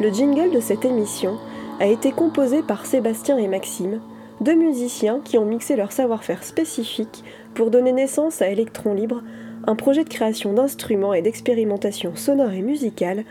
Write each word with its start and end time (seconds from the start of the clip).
Le 0.00 0.08
jingle 0.08 0.50
de 0.50 0.60
cette 0.60 0.86
émission 0.86 1.36
a 1.78 1.86
été 1.86 2.10
composé 2.10 2.62
par 2.62 2.86
Sébastien 2.86 3.36
et 3.36 3.48
Maxime, 3.48 4.00
deux 4.40 4.54
musiciens 4.54 5.20
qui 5.22 5.36
ont 5.36 5.44
mixé 5.44 5.76
leur 5.76 5.92
savoir-faire 5.92 6.42
spécifique 6.42 7.22
pour 7.52 7.70
donner 7.70 7.92
naissance 7.92 8.40
à 8.40 8.48
Electron 8.48 8.94
Libre, 8.94 9.22
un 9.66 9.76
projet 9.76 10.04
de 10.04 10.08
création 10.08 10.54
d'instruments 10.54 11.12
et 11.12 11.20
d'expérimentation 11.20 12.16
sonore 12.16 12.52
et 12.52 12.62
musicale 12.62 13.24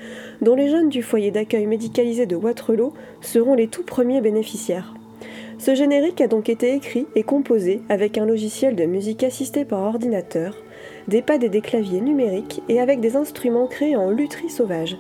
dont 0.43 0.53
les 0.53 0.69
jeunes 0.69 0.89
du 0.89 1.01
foyer 1.01 1.31
d'accueil 1.31 1.65
médicalisé 1.65 2.27
de 2.27 2.35
Waterloo 2.35 2.93
seront 3.19 3.55
les 3.55 3.67
tout 3.67 3.83
premiers 3.83 4.21
bénéficiaires. 4.21 4.93
Ce 5.57 5.73
générique 5.73 6.21
a 6.21 6.27
donc 6.27 6.49
été 6.49 6.75
écrit 6.75 7.07
et 7.15 7.23
composé 7.23 7.81
avec 7.89 8.19
un 8.19 8.27
logiciel 8.27 8.75
de 8.75 8.85
musique 8.85 9.23
assisté 9.23 9.65
par 9.65 9.81
ordinateur, 9.81 10.55
des 11.09 11.23
pads 11.23 11.43
et 11.43 11.49
des 11.49 11.61
claviers 11.61 12.01
numériques 12.01 12.61
et 12.69 12.79
avec 12.79 13.01
des 13.01 13.15
instruments 13.15 13.67
créés 13.67 13.95
en 13.95 14.11
lutherie 14.11 14.49
sauvage, 14.49 14.95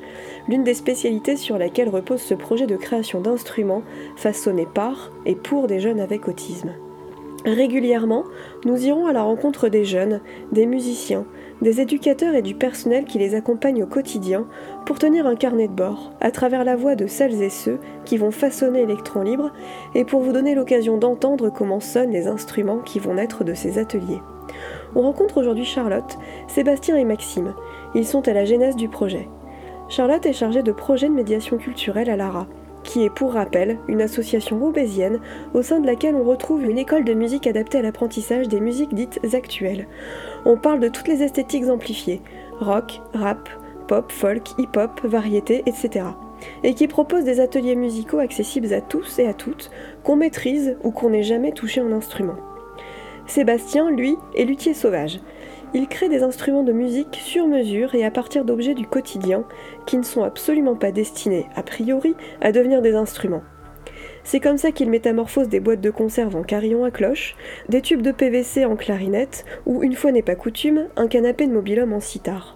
l'une 0.47 0.63
des 0.63 0.73
spécialités 0.73 1.37
sur 1.37 1.57
laquelle 1.57 1.87
repose 1.87 2.21
ce 2.21 2.33
projet 2.33 2.65
de 2.65 2.75
création 2.75 3.21
d'instruments 3.21 3.83
façonnés 4.17 4.65
par 4.65 5.11
et 5.25 5.35
pour 5.35 5.67
des 5.67 5.79
jeunes 5.79 5.99
avec 5.99 6.27
autisme. 6.27 6.73
Régulièrement, 7.45 8.25
nous 8.65 8.85
irons 8.85 9.05
à 9.05 9.13
la 9.13 9.21
rencontre 9.21 9.69
des 9.69 9.85
jeunes, 9.85 10.19
des 10.51 10.65
musiciens, 10.65 11.25
des 11.61 11.79
éducateurs 11.79 12.35
et 12.35 12.41
du 12.41 12.55
personnel 12.55 13.05
qui 13.05 13.19
les 13.19 13.35
accompagnent 13.35 13.83
au 13.83 13.87
quotidien 13.87 14.47
pour 14.85 14.97
tenir 14.97 15.27
un 15.27 15.35
carnet 15.35 15.67
de 15.67 15.73
bord 15.73 16.11
à 16.19 16.31
travers 16.31 16.63
la 16.63 16.75
voix 16.75 16.95
de 16.95 17.07
celles 17.07 17.41
et 17.41 17.49
ceux 17.49 17.79
qui 18.03 18.17
vont 18.17 18.31
façonner 18.31 18.81
Electron 18.81 19.21
Libre 19.21 19.51
et 19.95 20.05
pour 20.05 20.21
vous 20.21 20.33
donner 20.33 20.55
l'occasion 20.55 20.97
d'entendre 20.97 21.49
comment 21.49 21.79
sonnent 21.79 22.11
les 22.11 22.27
instruments 22.27 22.79
qui 22.79 22.99
vont 22.99 23.13
naître 23.13 23.43
de 23.43 23.53
ces 23.53 23.77
ateliers. 23.77 24.19
On 24.95 25.01
rencontre 25.01 25.37
aujourd'hui 25.37 25.65
Charlotte, 25.65 26.17
Sébastien 26.47 26.97
et 26.97 27.05
Maxime. 27.05 27.53
Ils 27.95 28.07
sont 28.07 28.27
à 28.27 28.33
la 28.33 28.45
genèse 28.45 28.75
du 28.75 28.89
projet. 28.89 29.27
Charlotte 29.87 30.25
est 30.25 30.33
chargée 30.33 30.63
de 30.63 30.71
projet 30.71 31.07
de 31.07 31.13
médiation 31.13 31.57
culturelle 31.57 32.09
à 32.09 32.15
l'ARA, 32.15 32.47
qui 32.83 33.03
est 33.03 33.09
pour 33.09 33.33
rappel 33.33 33.77
une 33.87 34.01
association 34.01 34.57
roubaisienne 34.57 35.19
au 35.53 35.61
sein 35.61 35.79
de 35.79 35.85
laquelle 35.85 36.15
on 36.15 36.23
retrouve 36.23 36.63
une 36.63 36.77
école 36.77 37.03
de 37.03 37.13
musique 37.13 37.47
adaptée 37.47 37.77
à 37.77 37.81
l'apprentissage 37.81 38.47
des 38.47 38.59
musiques 38.59 38.93
dites 38.93 39.19
actuelles. 39.33 39.87
On 40.45 40.57
parle 40.57 40.79
de 40.79 40.89
toutes 40.89 41.07
les 41.07 41.23
esthétiques 41.23 41.69
amplifiées, 41.69 42.21
rock, 42.59 43.01
rap, 43.13 43.49
pop, 43.87 44.11
folk, 44.11 44.51
hip-hop, 44.57 45.01
variété, 45.03 45.63
etc. 45.65 46.05
Et 46.63 46.73
qui 46.73 46.87
propose 46.87 47.25
des 47.25 47.39
ateliers 47.39 47.75
musicaux 47.75 48.19
accessibles 48.19 48.73
à 48.73 48.81
tous 48.81 49.19
et 49.19 49.27
à 49.27 49.33
toutes, 49.33 49.71
qu'on 50.03 50.15
maîtrise 50.15 50.77
ou 50.83 50.91
qu'on 50.91 51.09
n'ait 51.09 51.23
jamais 51.23 51.51
touché 51.51 51.81
un 51.81 51.91
instrument. 51.91 52.37
Sébastien, 53.29 53.91
lui, 53.91 54.17
est 54.35 54.43
luthier 54.43 54.73
sauvage. 54.73 55.19
Il 55.75 55.87
crée 55.87 56.09
des 56.09 56.23
instruments 56.23 56.63
de 56.63 56.73
musique 56.73 57.19
sur 57.23 57.45
mesure 57.45 57.93
et 57.93 58.03
à 58.03 58.09
partir 58.09 58.43
d'objets 58.43 58.73
du 58.73 58.87
quotidien 58.87 59.43
qui 59.85 59.97
ne 59.97 60.03
sont 60.03 60.23
absolument 60.23 60.75
pas 60.75 60.91
destinés, 60.91 61.45
a 61.55 61.61
priori, 61.61 62.15
à 62.41 62.51
devenir 62.51 62.81
des 62.81 62.95
instruments. 62.95 63.43
C'est 64.23 64.39
comme 64.39 64.57
ça 64.57 64.71
qu'il 64.71 64.89
métamorphose 64.89 65.47
des 65.47 65.59
boîtes 65.59 65.79
de 65.79 65.91
conserve 65.91 66.35
en 66.35 66.41
carillon 66.41 66.83
à 66.83 66.89
cloche, 66.89 67.35
des 67.69 67.81
tubes 67.81 68.01
de 68.01 68.11
PVC 68.11 68.65
en 68.65 68.75
clarinette, 68.75 69.45
ou, 69.67 69.83
une 69.83 69.93
fois 69.93 70.11
n'est 70.11 70.23
pas 70.23 70.35
coutume, 70.35 70.87
un 70.95 71.07
canapé 71.07 71.45
de 71.45 71.53
mobilhomme 71.53 71.93
en 71.93 71.99
sitar. 71.99 72.55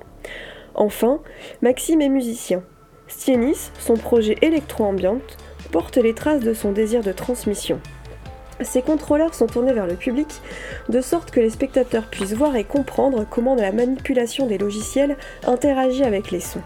Enfin, 0.73 1.21
Maxime 1.61 2.01
est 2.01 2.09
musicien. 2.09 2.63
Stienis, 3.07 3.69
son 3.77 3.93
projet 3.93 4.37
électro-ambiante, 4.41 5.37
porte 5.71 5.97
les 5.97 6.15
traces 6.15 6.41
de 6.41 6.55
son 6.55 6.71
désir 6.71 7.03
de 7.03 7.11
transmission. 7.11 7.79
Ces 8.61 8.81
contrôleurs 8.81 9.33
sont 9.33 9.47
tournés 9.47 9.73
vers 9.73 9.87
le 9.87 9.95
public 9.95 10.27
de 10.89 11.01
sorte 11.01 11.31
que 11.31 11.39
les 11.39 11.49
spectateurs 11.49 12.07
puissent 12.07 12.33
voir 12.33 12.55
et 12.55 12.63
comprendre 12.63 13.25
comment 13.29 13.55
la 13.55 13.71
manipulation 13.71 14.47
des 14.47 14.57
logiciels 14.57 15.17
interagit 15.45 16.03
avec 16.03 16.31
les 16.31 16.39
sons. 16.39 16.61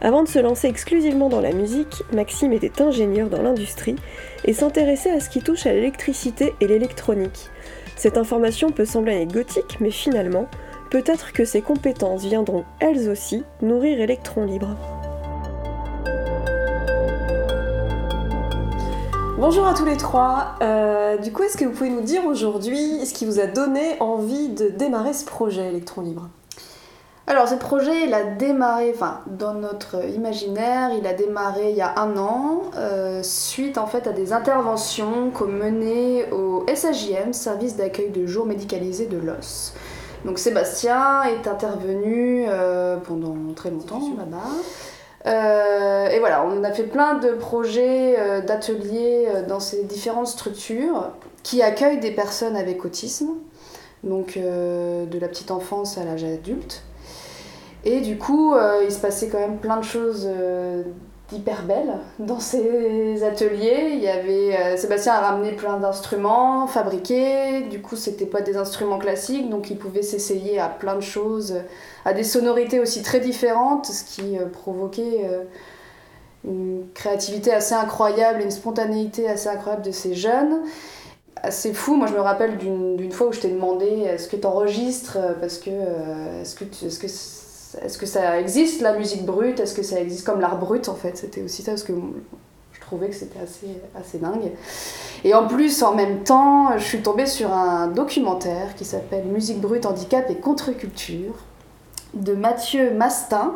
Avant 0.00 0.22
de 0.22 0.28
se 0.28 0.38
lancer 0.38 0.68
exclusivement 0.68 1.28
dans 1.28 1.40
la 1.40 1.52
musique, 1.52 2.02
Maxime 2.12 2.52
était 2.52 2.82
ingénieur 2.82 3.30
dans 3.30 3.42
l'industrie 3.42 3.96
et 4.44 4.52
s'intéressait 4.52 5.12
à 5.12 5.20
ce 5.20 5.30
qui 5.30 5.40
touche 5.40 5.66
à 5.66 5.72
l'électricité 5.72 6.52
et 6.60 6.66
l'électronique. 6.66 7.48
Cette 7.96 8.18
information 8.18 8.70
peut 8.70 8.84
sembler 8.84 9.14
anecdotique, 9.14 9.78
mais 9.80 9.90
finalement, 9.90 10.48
peut-être 10.90 11.32
que 11.32 11.44
ces 11.44 11.62
compétences 11.62 12.24
viendront 12.24 12.64
elles 12.80 13.08
aussi 13.08 13.44
nourrir 13.62 14.00
Electron 14.00 14.44
Libre. 14.44 14.76
Bonjour 19.46 19.66
à 19.66 19.74
tous 19.74 19.84
les 19.84 19.98
trois. 19.98 20.54
Euh, 20.62 21.18
du 21.18 21.30
coup, 21.30 21.42
est-ce 21.42 21.58
que 21.58 21.66
vous 21.66 21.72
pouvez 21.72 21.90
nous 21.90 22.00
dire 22.00 22.24
aujourd'hui 22.24 23.04
ce 23.04 23.12
qui 23.12 23.26
vous 23.26 23.40
a 23.40 23.46
donné 23.46 24.00
envie 24.00 24.48
de 24.48 24.70
démarrer 24.70 25.12
ce 25.12 25.26
projet 25.26 25.68
Electron 25.68 26.00
Libre? 26.00 26.30
Alors 27.26 27.46
ce 27.46 27.54
projet, 27.54 28.06
il 28.06 28.14
a 28.14 28.24
démarré, 28.24 28.90
enfin 28.94 29.20
dans 29.26 29.52
notre 29.52 30.02
imaginaire, 30.08 30.92
il 30.98 31.06
a 31.06 31.12
démarré 31.12 31.72
il 31.72 31.76
y 31.76 31.82
a 31.82 31.92
un 31.98 32.16
an, 32.16 32.62
euh, 32.78 33.22
suite 33.22 33.76
en 33.76 33.86
fait 33.86 34.06
à 34.06 34.12
des 34.12 34.32
interventions 34.32 35.30
qu'on 35.30 35.48
menait 35.48 36.32
au 36.32 36.64
SAJM, 36.74 37.34
Service 37.34 37.76
d'accueil 37.76 38.12
de 38.12 38.24
jour 38.24 38.46
médicalisé 38.46 39.04
de 39.04 39.18
l'os. 39.18 39.74
Donc 40.24 40.38
Sébastien 40.38 41.22
est 41.24 41.46
intervenu 41.46 42.46
euh, 42.48 42.96
pendant 42.96 43.36
très 43.54 43.70
longtemps 43.70 44.08
là-bas. 44.16 44.48
Euh, 45.26 46.08
et 46.08 46.18
voilà, 46.18 46.44
on 46.46 46.62
a 46.64 46.72
fait 46.72 46.84
plein 46.84 47.14
de 47.14 47.30
projets, 47.30 48.16
euh, 48.18 48.40
d'ateliers 48.42 49.26
euh, 49.28 49.46
dans 49.46 49.60
ces 49.60 49.84
différentes 49.84 50.26
structures 50.26 51.10
qui 51.42 51.62
accueillent 51.62 52.00
des 52.00 52.10
personnes 52.10 52.56
avec 52.56 52.84
autisme, 52.84 53.30
donc 54.02 54.38
de 54.38 55.18
la 55.18 55.28
petite 55.28 55.50
enfance 55.50 55.98
à 55.98 56.04
l'âge 56.04 56.24
adulte. 56.24 56.82
Et 57.84 58.00
du 58.00 58.16
coup, 58.16 58.54
il 58.82 58.90
se 58.90 58.98
passait 58.98 59.28
quand 59.28 59.38
même 59.38 59.58
plein 59.58 59.76
de 59.76 59.84
choses 59.84 60.26
hyper 61.32 61.62
belle 61.62 61.98
dans 62.18 62.40
ces 62.40 63.22
ateliers. 63.24 63.92
Il 63.94 64.00
y 64.00 64.08
avait 64.08 64.56
euh, 64.56 64.76
Sébastien 64.76 65.14
a 65.14 65.20
ramené 65.20 65.52
plein 65.52 65.78
d'instruments 65.78 66.66
fabriqués. 66.66 67.62
Du 67.62 67.80
coup, 67.80 67.96
c'était 67.96 68.26
pas 68.26 68.40
des 68.40 68.56
instruments 68.56 68.98
classiques, 68.98 69.48
donc 69.48 69.70
il 69.70 69.78
pouvait 69.78 70.02
s'essayer 70.02 70.58
à 70.58 70.68
plein 70.68 70.96
de 70.96 71.00
choses, 71.00 71.54
à 72.04 72.12
des 72.12 72.24
sonorités 72.24 72.80
aussi 72.80 73.02
très 73.02 73.20
différentes, 73.20 73.86
ce 73.86 74.04
qui 74.04 74.38
euh, 74.38 74.46
provoquait 74.46 75.22
euh, 75.24 75.42
une 76.44 76.86
créativité 76.92 77.52
assez 77.52 77.74
incroyable, 77.74 78.42
une 78.42 78.50
spontanéité 78.50 79.28
assez 79.28 79.48
incroyable 79.48 79.84
de 79.84 79.92
ces 79.92 80.14
jeunes. 80.14 80.60
Assez 81.42 81.74
fou, 81.74 81.96
moi 81.96 82.06
je 82.06 82.14
me 82.14 82.20
rappelle 82.20 82.56
d'une 82.58 83.12
fois 83.12 83.26
où 83.26 83.32
je 83.32 83.40
t'ai 83.40 83.48
demandé 83.48 83.86
est-ce 83.86 84.28
que 84.28 84.36
tu 84.36 84.46
enregistres 84.46 85.18
parce 85.40 85.58
que 85.58 85.70
est-ce 86.40 86.54
que, 86.54 86.64
est 86.64 86.88
-ce 86.88 86.98
que 86.98 87.08
est-ce 87.82 87.98
que 87.98 88.06
ça 88.06 88.40
existe 88.40 88.80
la 88.80 88.96
musique 88.96 89.24
brute? 89.24 89.60
Est-ce 89.60 89.74
que 89.74 89.82
ça 89.82 90.00
existe 90.00 90.26
comme 90.26 90.40
l'art 90.40 90.58
brut 90.58 90.88
en 90.88 90.94
fait? 90.94 91.16
C'était 91.16 91.42
aussi 91.42 91.62
ça 91.62 91.72
parce 91.72 91.82
que 91.82 91.92
je 92.72 92.80
trouvais 92.80 93.08
que 93.08 93.14
c'était 93.14 93.40
assez, 93.40 93.80
assez 93.98 94.18
dingue. 94.18 94.52
Et 95.24 95.34
en 95.34 95.46
plus, 95.46 95.82
en 95.82 95.94
même 95.94 96.22
temps, 96.22 96.76
je 96.76 96.84
suis 96.84 97.02
tombée 97.02 97.26
sur 97.26 97.52
un 97.52 97.86
documentaire 97.88 98.74
qui 98.76 98.84
s'appelle 98.84 99.24
Musique 99.24 99.60
brute, 99.60 99.86
handicap 99.86 100.28
et 100.30 100.36
contre-culture 100.36 101.34
de 102.14 102.34
Mathieu 102.34 102.92
Mastin. 102.92 103.54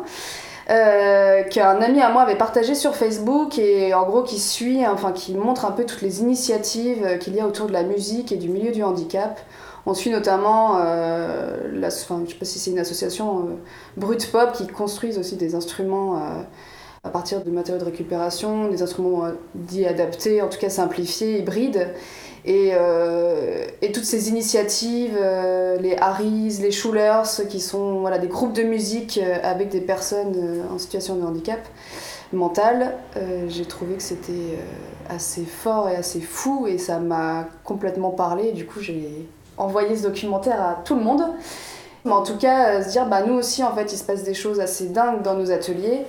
Euh, 0.69 1.41
qu'un 1.45 1.81
ami 1.81 1.99
à 1.99 2.11
moi 2.11 2.21
avait 2.21 2.37
partagé 2.37 2.75
sur 2.75 2.95
Facebook 2.95 3.57
et 3.57 3.95
en 3.95 4.05
gros 4.05 4.21
qui 4.21 4.37
suit, 4.37 4.85
enfin 4.85 5.13
qui 5.13 5.33
montre 5.33 5.65
un 5.65 5.71
peu 5.71 5.83
toutes 5.83 6.03
les 6.03 6.21
initiatives 6.21 7.17
qu'il 7.19 7.33
y 7.33 7.39
a 7.39 7.47
autour 7.47 7.65
de 7.65 7.73
la 7.73 7.81
musique 7.81 8.31
et 8.31 8.35
du 8.35 8.49
milieu 8.49 8.71
du 8.71 8.83
handicap. 8.83 9.39
On 9.85 9.93
suit 9.93 10.11
notamment, 10.11 10.77
euh, 10.77 11.69
la, 11.73 11.89
je 11.89 12.13
ne 12.13 12.25
sais 12.27 12.35
pas 12.35 12.45
si 12.45 12.59
c'est 12.59 12.71
une 12.71 12.79
association 12.79 13.47
euh, 13.99 14.15
Pop 14.31 14.51
qui 14.53 14.67
construisent 14.67 15.17
aussi 15.17 15.35
des 15.35 15.55
instruments 15.55 16.17
euh, 16.17 16.41
à 17.03 17.09
partir 17.09 17.43
de 17.43 17.49
matériaux 17.49 17.79
de 17.79 17.85
récupération, 17.85 18.67
des 18.67 18.81
instruments 18.81 19.23
dits 19.55 19.85
adaptés, 19.85 20.41
en 20.41 20.49
tout 20.49 20.59
cas 20.59 20.69
simplifiés, 20.69 21.39
hybrides. 21.39 21.87
Et, 22.45 22.71
et 23.81 23.91
toutes 23.91 24.05
ces 24.05 24.29
initiatives, 24.29 25.17
les 25.79 25.97
Harris, 25.97 26.57
les 26.61 26.71
Schulers, 26.71 27.47
qui 27.49 27.59
sont 27.59 27.99
voilà, 27.99 28.17
des 28.17 28.27
groupes 28.27 28.53
de 28.53 28.63
musique 28.63 29.19
avec 29.43 29.69
des 29.69 29.81
personnes 29.81 30.61
en 30.73 30.77
situation 30.77 31.15
de 31.15 31.23
handicap 31.23 31.59
mental, 32.33 32.97
j'ai 33.47 33.65
trouvé 33.65 33.95
que 33.95 34.03
c'était 34.03 34.57
assez 35.09 35.43
fort 35.43 35.89
et 35.89 35.95
assez 35.95 36.21
fou 36.21 36.67
et 36.67 36.77
ça 36.77 36.99
m'a 36.99 37.47
complètement 37.63 38.11
parlé. 38.11 38.51
Du 38.51 38.65
coup, 38.65 38.79
j'ai 38.79 39.27
envoyer 39.59 39.95
ce 39.95 40.03
documentaire 40.03 40.61
à 40.61 40.81
tout 40.83 40.95
le 40.95 41.01
monde. 41.01 41.21
Mais 42.05 42.11
en 42.11 42.23
tout 42.23 42.37
cas, 42.37 42.69
euh, 42.69 42.83
se 42.83 42.89
dire, 42.89 43.05
bah, 43.05 43.21
nous 43.23 43.35
aussi, 43.35 43.63
en 43.63 43.75
fait, 43.75 43.91
il 43.93 43.97
se 43.97 44.03
passe 44.03 44.23
des 44.23 44.33
choses 44.33 44.59
assez 44.59 44.87
dingues 44.87 45.21
dans 45.21 45.35
nos 45.35 45.51
ateliers. 45.51 46.05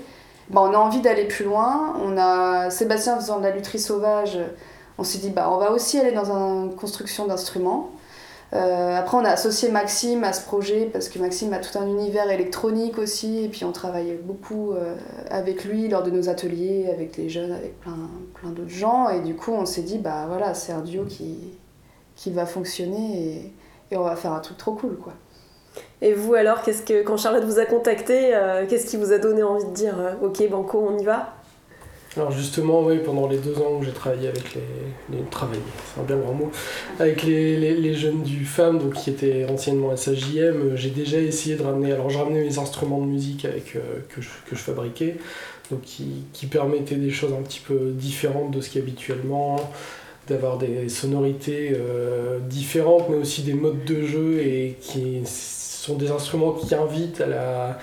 Bah, 0.48 0.62
on 0.64 0.72
a 0.72 0.78
envie 0.78 1.00
d'aller 1.00 1.24
plus 1.24 1.44
loin. 1.44 1.94
On 2.02 2.16
a 2.16 2.70
Sébastien 2.70 3.16
faisant 3.16 3.38
de 3.38 3.44
la 3.44 3.50
lutherie 3.50 3.80
sauvage. 3.80 4.38
On 4.98 5.04
s'est 5.04 5.18
dit, 5.18 5.30
bah, 5.30 5.48
on 5.50 5.58
va 5.58 5.72
aussi 5.72 5.98
aller 5.98 6.12
dans 6.12 6.30
une 6.30 6.74
construction 6.76 7.26
d'instruments. 7.26 7.90
Euh, 8.52 8.96
après, 8.96 9.16
on 9.16 9.24
a 9.24 9.30
associé 9.30 9.68
Maxime 9.68 10.24
à 10.24 10.32
ce 10.32 10.44
projet 10.44 10.90
parce 10.92 11.08
que 11.08 11.20
Maxime 11.20 11.52
a 11.52 11.58
tout 11.58 11.78
un 11.78 11.86
univers 11.86 12.30
électronique 12.30 12.98
aussi. 12.98 13.44
Et 13.44 13.48
puis, 13.48 13.64
on 13.64 13.72
travaille 13.72 14.18
beaucoup 14.22 14.72
euh, 14.72 14.94
avec 15.30 15.64
lui 15.64 15.88
lors 15.88 16.02
de 16.02 16.10
nos 16.10 16.28
ateliers, 16.28 16.88
avec 16.92 17.16
les 17.16 17.28
jeunes, 17.28 17.52
avec 17.52 17.80
plein, 17.80 17.96
plein 18.34 18.50
d'autres 18.50 18.68
gens. 18.68 19.08
Et 19.08 19.20
du 19.20 19.34
coup, 19.34 19.52
on 19.52 19.66
s'est 19.66 19.82
dit, 19.82 19.98
bah 19.98 20.26
voilà, 20.28 20.54
c'est 20.54 20.72
un 20.72 20.82
duo 20.82 21.04
qui, 21.04 21.38
qui 22.20 22.30
va 22.30 22.44
fonctionner 22.44 23.18
et, 23.18 23.52
et, 23.94 23.96
on 23.96 24.04
va 24.04 24.14
faire 24.14 24.32
un 24.32 24.40
truc 24.40 24.58
trop 24.58 24.72
cool 24.72 24.96
quoi. 24.96 25.14
Et 26.02 26.12
vous 26.12 26.34
alors, 26.34 26.62
qu'est-ce 26.62 26.82
que 26.82 27.02
quand 27.02 27.16
Charlotte 27.16 27.44
vous 27.44 27.58
a 27.58 27.64
contacté, 27.64 28.34
euh, 28.34 28.66
qu'est-ce 28.68 28.86
qui 28.86 28.96
vous 28.96 29.12
a 29.12 29.18
donné 29.18 29.42
envie 29.42 29.64
de 29.64 29.72
dire 29.72 29.98
euh, 29.98 30.12
ok 30.22 30.48
banco 30.50 30.86
on 30.90 30.98
y 30.98 31.04
va? 31.04 31.34
Alors 32.16 32.32
justement, 32.32 32.82
oui, 32.82 32.98
pendant 33.04 33.28
les 33.28 33.38
deux 33.38 33.56
ans 33.58 33.78
où 33.78 33.84
j'ai 33.84 33.92
travaillé 33.92 34.28
avec 34.28 34.54
les, 34.54 35.16
les 35.16 35.22
travaillé, 35.30 35.62
c'est 35.94 36.00
un 36.00 36.04
bien 36.04 36.16
grand 36.16 36.34
mot, 36.34 36.50
avec 36.98 37.22
les, 37.22 37.56
les, 37.56 37.74
les 37.74 37.94
jeunes 37.94 38.22
du 38.22 38.44
FAM, 38.44 38.80
donc 38.80 38.94
qui 38.94 39.10
étaient 39.10 39.46
anciennement 39.48 39.96
SAJM, 39.96 40.74
j'ai 40.74 40.90
déjà 40.90 41.18
essayé 41.18 41.54
de 41.54 41.62
ramener, 41.62 41.92
alors 41.92 42.10
je 42.10 42.18
ramenais 42.18 42.42
mes 42.42 42.58
instruments 42.58 43.00
de 43.00 43.06
musique 43.06 43.44
avec, 43.44 43.76
euh, 43.76 44.00
que, 44.08 44.20
je, 44.20 44.28
que 44.48 44.56
je 44.56 44.60
fabriquais, 44.60 45.18
donc 45.70 45.82
qui, 45.82 46.24
qui 46.32 46.46
permettaient 46.46 46.96
des 46.96 47.12
choses 47.12 47.32
un 47.32 47.42
petit 47.42 47.60
peu 47.60 47.92
différentes 47.92 48.50
de 48.50 48.60
ce 48.60 48.70
qui 48.70 48.78
habituellement, 48.78 49.70
d'avoir 50.30 50.58
des 50.58 50.88
sonorités 50.88 51.72
euh, 51.74 52.38
différentes, 52.40 53.08
mais 53.10 53.16
aussi 53.16 53.42
des 53.42 53.54
modes 53.54 53.84
de 53.84 54.06
jeu 54.06 54.38
et 54.40 54.76
qui 54.80 55.22
sont 55.26 55.96
des 55.96 56.10
instruments 56.10 56.52
qui 56.52 56.74
invitent 56.74 57.20
à 57.20 57.26
la 57.26 57.78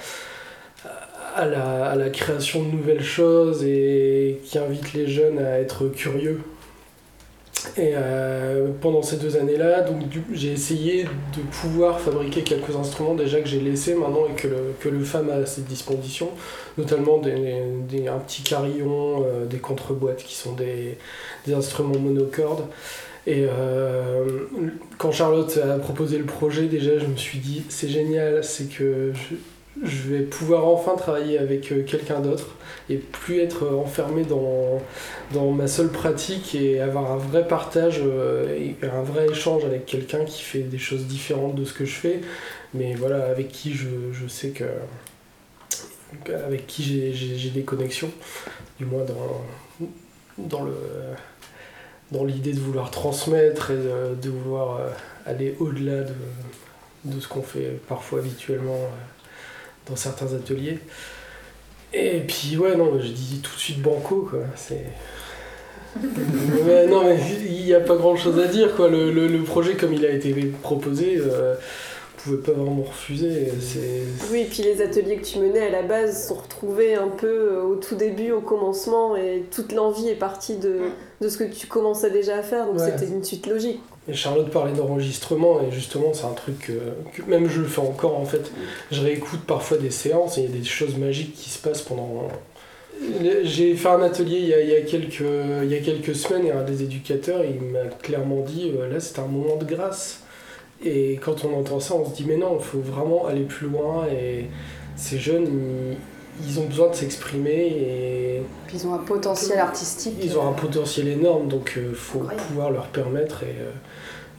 à 1.35 1.95
la, 1.95 2.09
création 2.09 2.63
de 2.63 2.71
nouvelles 2.71 3.03
choses 3.03 3.63
et 3.63 4.41
qui 4.43 4.57
invite 4.57 4.93
les 4.93 5.07
jeunes 5.07 5.37
à 5.37 5.59
être 5.59 5.87
curieux. 5.87 6.41
Et 7.77 7.93
euh, 7.93 8.69
pendant 8.81 9.01
ces 9.01 9.17
deux 9.17 9.37
années-là, 9.37 9.85
j'ai 10.31 10.51
essayé 10.51 11.03
de 11.03 11.41
pouvoir 11.61 11.99
fabriquer 11.99 12.41
quelques 12.41 12.75
instruments 12.75 13.13
déjà 13.13 13.39
que 13.41 13.47
j'ai 13.47 13.59
laissés 13.59 13.95
maintenant 13.95 14.25
et 14.29 14.35
que 14.35 14.47
le, 14.47 14.73
que 14.79 14.89
le 14.89 15.03
FAM 15.03 15.29
a 15.29 15.35
à 15.35 15.45
ses 15.45 15.61
dispositions, 15.61 16.29
notamment 16.77 17.19
des, 17.19 18.07
un 18.07 18.19
petit 18.19 18.43
carillon, 18.43 19.23
euh, 19.25 19.45
des 19.45 19.57
contreboîtes 19.57 20.23
qui 20.23 20.35
sont 20.35 20.53
des, 20.53 20.97
des 21.45 21.53
instruments 21.53 21.99
monocordes. 21.99 22.65
Et 23.25 23.45
euh, 23.45 24.47
quand 24.97 25.11
Charlotte 25.11 25.57
a 25.57 25.77
proposé 25.77 26.17
le 26.17 26.25
projet, 26.25 26.67
déjà 26.67 26.97
je 26.97 27.05
me 27.05 27.17
suis 27.17 27.39
dit 27.39 27.63
c'est 27.69 27.89
génial, 27.89 28.43
c'est 28.43 28.69
que 28.69 29.11
je 29.83 30.09
vais 30.09 30.21
pouvoir 30.21 30.65
enfin 30.67 30.95
travailler 30.95 31.37
avec 31.37 31.71
euh, 31.71 31.83
quelqu'un 31.83 32.19
d'autre 32.19 32.55
et 32.89 32.97
plus 32.97 33.39
être 33.39 33.67
enfermé 33.67 34.23
dans, 34.23 35.51
ma 35.51 35.67
seule 35.67 35.89
pratique 35.89 36.55
et 36.55 36.79
avoir 36.79 37.11
un 37.11 37.17
vrai 37.17 37.47
partage 37.47 38.01
euh, 38.03 38.57
et 38.57 38.75
un 38.85 39.03
vrai 39.03 39.27
échange 39.29 39.65
avec 39.65 39.85
quelqu'un 39.85 40.25
qui 40.25 40.41
fait 40.41 40.61
des 40.61 40.77
choses 40.77 41.05
différentes 41.05 41.55
de 41.55 41.65
ce 41.65 41.73
que 41.73 41.85
je 41.85 41.93
fais, 41.93 42.21
mais 42.73 42.95
voilà, 42.95 43.25
avec 43.25 43.49
qui 43.49 43.73
je, 43.73 44.27
sais 44.27 44.49
que. 44.49 44.65
avec 46.31 46.65
qui 46.67 47.13
j'ai 47.13 47.49
des 47.49 47.63
connexions, 47.63 48.11
du 48.79 48.85
moins 48.85 49.03
dans, 49.03 49.87
dans 50.37 50.63
le 50.63 50.73
dans 52.11 52.23
l'idée 52.23 52.53
de 52.53 52.59
vouloir 52.59 52.91
transmettre 52.91 53.71
et 53.71 53.77
de, 53.77 54.29
vouloir 54.29 54.77
euh, 54.77 54.89
aller 55.25 55.55
au-delà 55.59 56.03
de, 56.03 56.13
de, 57.05 57.19
ce 57.19 57.27
qu'on 57.27 57.41
fait 57.41 57.79
parfois 57.87 58.19
habituellement 58.19 58.79
dans 59.89 59.95
certains 59.95 60.33
ateliers. 60.33 60.79
Et 61.93 62.19
puis 62.27 62.57
ouais, 62.57 62.75
non, 62.75 62.99
je 62.99 63.07
dis 63.07 63.39
tout 63.41 63.55
de 63.55 63.59
suite 63.59 63.81
banco, 63.81 64.27
quoi. 64.29 64.39
C'est... 64.55 64.85
mais, 66.65 66.85
non, 66.87 67.03
mais 67.03 67.17
il 67.45 67.65
n'y 67.65 67.73
a 67.73 67.79
pas 67.79 67.95
grand 67.95 68.15
chose 68.15 68.39
à 68.39 68.47
dire, 68.47 68.75
quoi. 68.75 68.89
Le, 68.89 69.11
le, 69.11 69.27
le, 69.27 69.43
projet, 69.43 69.75
comme 69.75 69.93
il 69.93 70.05
a 70.05 70.11
été 70.11 70.33
proposé, 70.61 71.17
euh, 71.17 71.55
pouvait 72.17 72.41
pas 72.41 72.51
vraiment 72.51 72.83
refuser. 72.83 73.51
C'est... 73.61 74.29
Oui, 74.31 74.41
et 74.41 74.45
puis 74.45 74.63
les 74.63 74.81
ateliers 74.81 75.17
que 75.17 75.25
tu 75.25 75.39
menais 75.39 75.67
à 75.67 75.69
la 75.69 75.83
base 75.83 76.27
sont 76.27 76.35
retrouvés 76.35 76.95
un 76.95 77.07
peu 77.07 77.57
au 77.57 77.75
tout 77.75 77.95
début, 77.95 78.31
au 78.31 78.41
commencement, 78.41 79.15
et 79.15 79.43
toute 79.51 79.71
l'envie 79.71 80.09
est 80.09 80.15
partie 80.15 80.57
de, 80.57 80.79
de 81.21 81.29
ce 81.29 81.37
que 81.37 81.43
tu 81.43 81.67
commençais 81.67 82.09
déjà 82.09 82.37
à 82.37 82.41
faire, 82.41 82.65
donc 82.65 82.79
ouais. 82.79 82.91
c'était 82.91 83.11
une 83.11 83.23
suite 83.23 83.47
logique. 83.47 83.79
Et 84.09 84.13
Charlotte 84.13 84.49
parlait 84.49 84.73
d'enregistrement, 84.73 85.61
et 85.61 85.71
justement, 85.71 86.13
c'est 86.13 86.25
un 86.25 86.33
truc 86.33 86.59
que, 86.59 86.73
que, 87.13 87.29
même 87.29 87.49
je 87.49 87.61
le 87.61 87.67
fais 87.67 87.81
encore 87.81 88.17
en 88.17 88.25
fait. 88.25 88.51
Je 88.91 89.01
réécoute 89.01 89.41
parfois 89.45 89.77
des 89.77 89.91
séances, 89.91 90.37
et 90.37 90.41
il 90.41 90.49
y 90.49 90.53
a 90.53 90.57
des 90.57 90.65
choses 90.65 90.97
magiques 90.97 91.33
qui 91.33 91.49
se 91.49 91.59
passent 91.59 91.81
pendant. 91.81 92.27
J'ai 93.43 93.75
fait 93.75 93.89
un 93.89 94.01
atelier 94.01 94.39
il 94.39 94.47
y, 94.47 94.53
a, 94.55 94.61
il, 94.61 94.69
y 94.69 94.75
a 94.75 94.81
quelques, 94.81 95.23
il 95.63 95.71
y 95.71 95.75
a 95.75 95.79
quelques 95.81 96.15
semaines, 96.15 96.47
et 96.47 96.51
un 96.51 96.63
des 96.63 96.83
éducateurs, 96.83 97.43
il 97.43 97.61
m'a 97.61 97.85
clairement 98.01 98.41
dit 98.41 98.71
là, 98.71 98.99
c'est 98.99 99.19
un 99.19 99.27
moment 99.27 99.57
de 99.57 99.65
grâce. 99.65 100.21
Et 100.83 101.19
quand 101.23 101.43
on 101.43 101.57
entend 101.59 101.79
ça, 101.79 101.95
on 101.95 102.09
se 102.09 102.15
dit 102.15 102.25
mais 102.25 102.37
non, 102.37 102.57
il 102.59 102.63
faut 102.63 102.79
vraiment 102.79 103.25
aller 103.25 103.43
plus 103.43 103.67
loin, 103.67 104.05
et 104.07 104.45
ces 104.95 105.17
jeunes, 105.17 105.45
ils, 105.45 105.97
ils 106.47 106.59
ont 106.59 106.65
besoin 106.65 106.89
de 106.89 106.95
s'exprimer 106.95 107.67
et 107.67 108.43
Puis 108.67 108.77
ils 108.77 108.87
ont 108.87 108.93
un 108.93 108.99
potentiel 108.99 109.59
artistique. 109.59 110.15
Ils 110.21 110.37
ont 110.37 110.47
un 110.47 110.53
potentiel 110.53 111.07
énorme, 111.07 111.47
donc 111.47 111.73
il 111.75 111.83
euh, 111.83 111.93
faut 111.93 112.19
pouvoir 112.47 112.71
leur 112.71 112.87
permettre. 112.87 113.43
Et, 113.43 113.55
euh, 113.59 113.71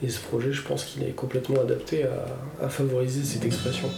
et, 0.05 0.09
ce 0.09 0.19
projet, 0.19 0.51
je 0.53 0.61
pense 0.61 0.85
qu'il 0.85 1.03
est 1.03 1.11
complètement 1.11 1.61
adapté 1.61 2.03
à, 2.03 2.65
à 2.65 2.69
favoriser 2.69 3.23
cette 3.23 3.45
expression. 3.45 3.89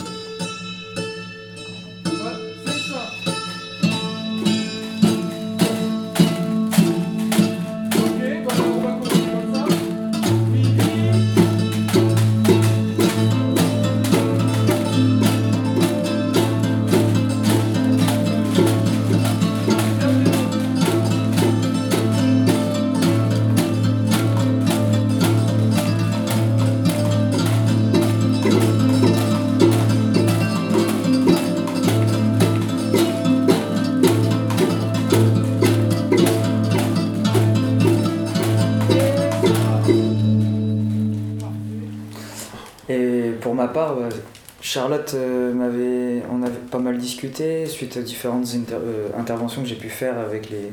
Charlotte 44.62 45.16
euh, 45.16 45.54
m'avait, 45.54 46.24
on 46.32 46.44
avait 46.44 46.54
pas 46.70 46.78
mal 46.78 46.98
discuté 46.98 47.66
suite 47.66 47.98
aux 47.98 48.02
différentes 48.02 48.46
euh, 48.72 49.10
interventions 49.18 49.64
que 49.64 49.68
j'ai 49.68 49.76
pu 49.76 49.90
faire 49.90 50.20
avec 50.20 50.52
les, 50.52 50.72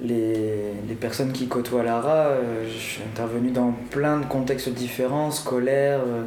les, 0.00 0.94
personnes 1.00 1.32
qui 1.32 1.46
côtoient 1.46 1.84
l'ARA. 1.84 2.26
Euh, 2.26 2.66
je 2.68 2.76
suis 2.76 3.02
intervenu 3.02 3.52
dans 3.52 3.72
plein 3.90 4.18
de 4.18 4.26
contextes 4.26 4.70
différents, 4.70 5.30
scolaires, 5.30 6.00
euh, 6.00 6.24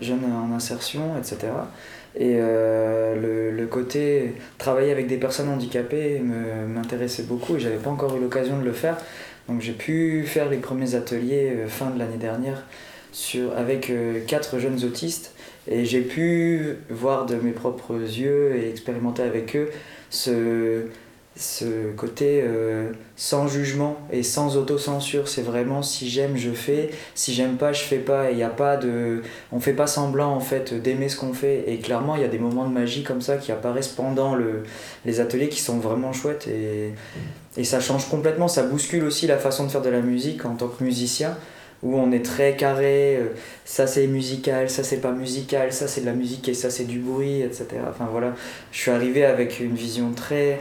jeunes 0.00 0.24
en 0.24 0.54
insertion, 0.54 1.18
etc. 1.18 1.48
Et 2.18 2.38
le, 2.38 3.50
le, 3.50 3.66
côté 3.66 4.36
travailler 4.56 4.90
avec 4.90 5.06
des 5.06 5.18
personnes 5.18 5.50
handicapées 5.50 6.22
m'intéressait 6.66 7.24
beaucoup 7.24 7.56
et 7.56 7.60
j'avais 7.60 7.76
pas 7.76 7.90
encore 7.90 8.16
eu 8.16 8.20
l'occasion 8.20 8.58
de 8.58 8.64
le 8.64 8.72
faire. 8.72 8.96
Donc 9.50 9.60
j'ai 9.60 9.74
pu 9.74 10.24
faire 10.26 10.48
les 10.48 10.56
premiers 10.56 10.94
ateliers 10.94 11.52
fin 11.68 11.90
de 11.90 11.98
l'année 11.98 12.16
dernière 12.16 12.64
sur, 13.12 13.54
avec 13.54 13.92
quatre 14.26 14.58
jeunes 14.58 14.82
autistes 14.82 15.35
et 15.68 15.84
j'ai 15.84 16.00
pu 16.00 16.76
voir 16.90 17.26
de 17.26 17.36
mes 17.36 17.50
propres 17.50 17.94
yeux 17.94 18.56
et 18.56 18.70
expérimenter 18.70 19.22
avec 19.22 19.56
eux 19.56 19.70
ce, 20.10 20.82
côté 21.96 22.40
euh, 22.42 22.92
sans 23.16 23.48
jugement 23.48 23.96
et 24.12 24.22
sans 24.22 24.56
autocensure. 24.56 25.28
C'est 25.28 25.42
vraiment 25.42 25.82
si 25.82 26.08
j'aime, 26.08 26.36
je 26.36 26.50
fais, 26.50 26.90
si 27.14 27.34
j'aime 27.34 27.56
pas, 27.56 27.72
je 27.72 27.82
fais 27.82 27.98
pas. 27.98 28.30
Il 28.30 28.38
y 28.38 28.42
a 28.42 28.54
fait 29.60 29.72
pas 29.72 29.86
semblant 29.86 30.32
en 30.32 30.40
fait 30.40 30.72
d'aimer 30.74 31.08
ce 31.08 31.16
qu'on 31.16 31.34
fait. 31.34 31.64
Et 31.66 31.78
clairement, 31.78 32.14
il 32.14 32.22
y 32.22 32.24
a 32.24 32.28
des 32.28 32.38
moments 32.38 32.66
de 32.66 32.72
magie 32.72 33.02
comme 33.02 33.20
ça 33.20 33.36
qui 33.36 33.50
apparaissent 33.50 33.88
pendant 33.88 34.34
le, 34.34 34.62
les 35.04 35.20
ateliers 35.20 35.48
qui 35.48 35.60
sont 35.60 35.78
vraiment 35.78 36.12
chouettes. 36.12 36.46
Et, 36.46 36.92
et 37.56 37.64
ça 37.64 37.80
change 37.80 38.08
complètement, 38.08 38.48
ça 38.48 38.62
bouscule 38.62 39.04
aussi 39.04 39.26
la 39.26 39.38
façon 39.38 39.64
de 39.64 39.70
faire 39.70 39.82
de 39.82 39.90
la 39.90 40.00
musique 40.00 40.44
en 40.44 40.54
tant 40.54 40.68
que 40.68 40.84
musicien 40.84 41.36
où 41.86 41.96
on 41.96 42.10
est 42.10 42.24
très 42.24 42.56
carré, 42.56 43.16
euh, 43.16 43.28
ça 43.64 43.86
c'est 43.86 44.06
musical, 44.08 44.68
ça 44.68 44.82
c'est 44.82 45.00
pas 45.00 45.12
musical, 45.12 45.72
ça 45.72 45.86
c'est 45.86 46.00
de 46.00 46.06
la 46.06 46.12
musique 46.12 46.48
et 46.48 46.54
ça 46.54 46.68
c'est 46.68 46.84
du 46.84 46.98
bruit, 46.98 47.42
etc. 47.42 47.66
Enfin 47.88 48.08
voilà, 48.10 48.34
je 48.72 48.78
suis 48.78 48.90
arrivé 48.90 49.24
avec 49.24 49.60
une 49.60 49.74
vision 49.74 50.10
très 50.12 50.58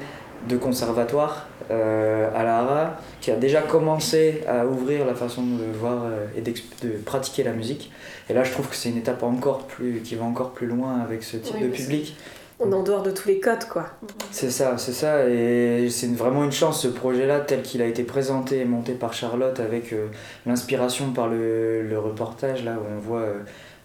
de 0.47 0.57
conservatoire 0.57 1.47
euh, 1.71 2.29
à 2.35 2.43
l'ARA 2.43 2.99
qui 3.21 3.31
a 3.31 3.35
déjà 3.35 3.61
commencé 3.61 4.43
à 4.47 4.67
ouvrir 4.67 5.05
la 5.05 5.15
façon 5.15 5.41
de 5.41 5.63
voir 5.75 6.03
euh, 6.05 6.27
et 6.37 6.41
de 6.41 6.89
pratiquer 7.03 7.43
la 7.43 7.53
musique. 7.53 7.91
Et 8.29 8.33
là 8.33 8.43
je 8.43 8.51
trouve 8.51 8.69
que 8.69 8.75
c'est 8.75 8.89
une 8.89 8.97
étape 8.97 9.23
encore 9.23 9.65
plus, 9.65 10.01
qui 10.03 10.13
va 10.13 10.25
encore 10.25 10.51
plus 10.51 10.67
loin 10.67 10.99
avec 10.99 11.23
ce 11.23 11.37
type 11.37 11.55
oui, 11.59 11.67
de 11.67 11.69
public. 11.69 12.15
On 12.59 12.71
est 12.71 12.75
en 12.75 12.83
dehors 12.83 13.03
de 13.03 13.11
tous 13.11 13.27
les 13.27 13.39
codes, 13.39 13.65
quoi. 13.65 13.85
C'est 14.31 14.49
ça, 14.49 14.77
c'est 14.77 14.93
ça. 14.93 15.27
Et 15.27 15.89
c'est 15.89 16.07
vraiment 16.15 16.45
une 16.45 16.53
chance, 16.53 16.83
ce 16.83 16.87
projet-là, 16.87 17.41
tel 17.41 17.61
qu'il 17.61 17.81
a 17.81 17.85
été 17.85 18.03
présenté 18.03 18.59
et 18.59 18.65
monté 18.65 18.93
par 18.93 19.13
Charlotte, 19.13 19.59
avec 19.59 19.91
euh, 19.91 20.07
l'inspiration 20.45 21.11
par 21.11 21.27
le, 21.27 21.97
reportage, 21.97 22.63
là, 22.63 22.73
où 22.73 22.95
on 22.95 22.99
voit 22.99 23.19
euh, 23.19 23.39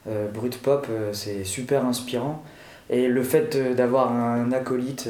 euh, 0.09 0.29
Brut 0.29 0.57
Pop, 0.59 0.87
euh, 0.89 1.13
c'est 1.13 1.43
super 1.43 1.85
inspirant. 1.85 2.45
Et 2.91 3.09
le 3.09 3.23
fait 3.23 3.57
d'avoir 3.75 4.13
un 4.13 4.51
acolyte 4.51 5.09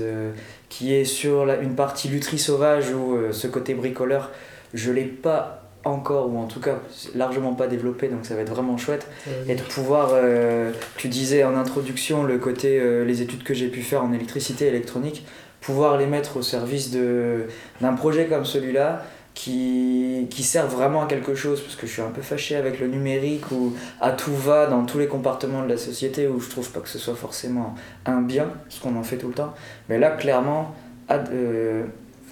qui 0.68 0.94
est 0.94 1.06
sur 1.06 1.48
une 1.48 1.74
partie 1.74 2.08
lutherie 2.08 2.38
sauvage, 2.38 2.92
ou 2.92 3.16
ce 3.32 3.46
côté 3.46 3.72
bricoleur, 3.72 4.30
je 4.74 4.92
l'ai 4.92 5.06
pas 5.06 5.59
encore, 5.84 6.30
ou 6.30 6.38
en 6.38 6.46
tout 6.46 6.60
cas 6.60 6.76
largement 7.14 7.54
pas 7.54 7.66
développé, 7.66 8.08
donc 8.08 8.26
ça 8.26 8.34
va 8.34 8.42
être 8.42 8.50
vraiment 8.50 8.76
chouette. 8.76 9.06
Et 9.48 9.54
de 9.54 9.62
pouvoir, 9.62 10.10
euh, 10.12 10.72
tu 10.96 11.08
disais 11.08 11.44
en 11.44 11.56
introduction 11.56 12.22
le 12.22 12.38
côté, 12.38 12.78
euh, 12.78 13.04
les 13.04 13.22
études 13.22 13.42
que 13.42 13.54
j'ai 13.54 13.68
pu 13.68 13.82
faire 13.82 14.04
en 14.04 14.12
électricité 14.12 14.66
électronique, 14.66 15.24
pouvoir 15.60 15.96
les 15.96 16.06
mettre 16.06 16.36
au 16.36 16.42
service 16.42 16.90
d'un 16.90 17.92
projet 17.94 18.26
comme 18.26 18.44
celui-là 18.44 19.04
qui, 19.34 20.26
qui 20.30 20.42
servent 20.42 20.74
vraiment 20.74 21.02
à 21.04 21.06
quelque 21.06 21.34
chose, 21.34 21.60
parce 21.60 21.76
que 21.76 21.86
je 21.86 21.92
suis 21.92 22.02
un 22.02 22.10
peu 22.10 22.22
fâché 22.22 22.56
avec 22.56 22.80
le 22.80 22.86
numérique 22.86 23.50
où 23.50 23.74
à 24.00 24.12
tout 24.12 24.34
va 24.34 24.66
dans 24.66 24.84
tous 24.84 24.98
les 24.98 25.06
compartiments 25.06 25.62
de 25.62 25.68
la 25.68 25.78
société 25.78 26.28
où 26.28 26.40
je 26.40 26.50
trouve 26.50 26.70
pas 26.70 26.80
que 26.80 26.88
ce 26.88 26.98
soit 26.98 27.14
forcément 27.14 27.74
un 28.06 28.20
bien, 28.20 28.50
ce 28.68 28.80
qu'on 28.80 28.96
en 28.96 29.02
fait 29.02 29.16
tout 29.16 29.28
le 29.28 29.34
temps. 29.34 29.54
Mais 29.88 29.98
là, 29.98 30.10
clairement, 30.10 30.74
euh, 31.10 31.84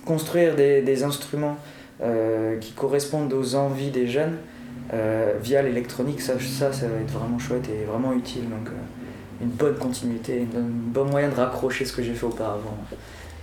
construire 0.05 0.55
des, 0.55 0.83
des 0.83 1.03
instruments 1.03 1.57
qui 2.61 2.73
correspondent 2.73 3.33
aux 3.33 3.55
envies 3.55 3.91
des 3.91 4.07
jeunes 4.07 4.37
euh, 4.95 5.35
via 5.43 5.63
l'électronique, 5.63 6.21
ça, 6.21 6.35
ça, 6.39 6.73
ça 6.73 6.87
va 6.87 7.01
être 7.01 7.11
vraiment 7.11 7.39
chouette 7.39 7.69
et 7.69 7.85
vraiment 7.85 8.13
utile. 8.13 8.49
Donc, 8.49 8.71
une 9.41 9.49
bonne 9.49 9.77
continuité, 9.77 10.47
un 10.57 10.61
bon 10.61 11.05
moyen 11.05 11.29
de 11.29 11.35
raccrocher 11.35 11.85
ce 11.85 11.93
que 11.93 12.03
j'ai 12.03 12.15
fait 12.15 12.27
auparavant 12.27 12.77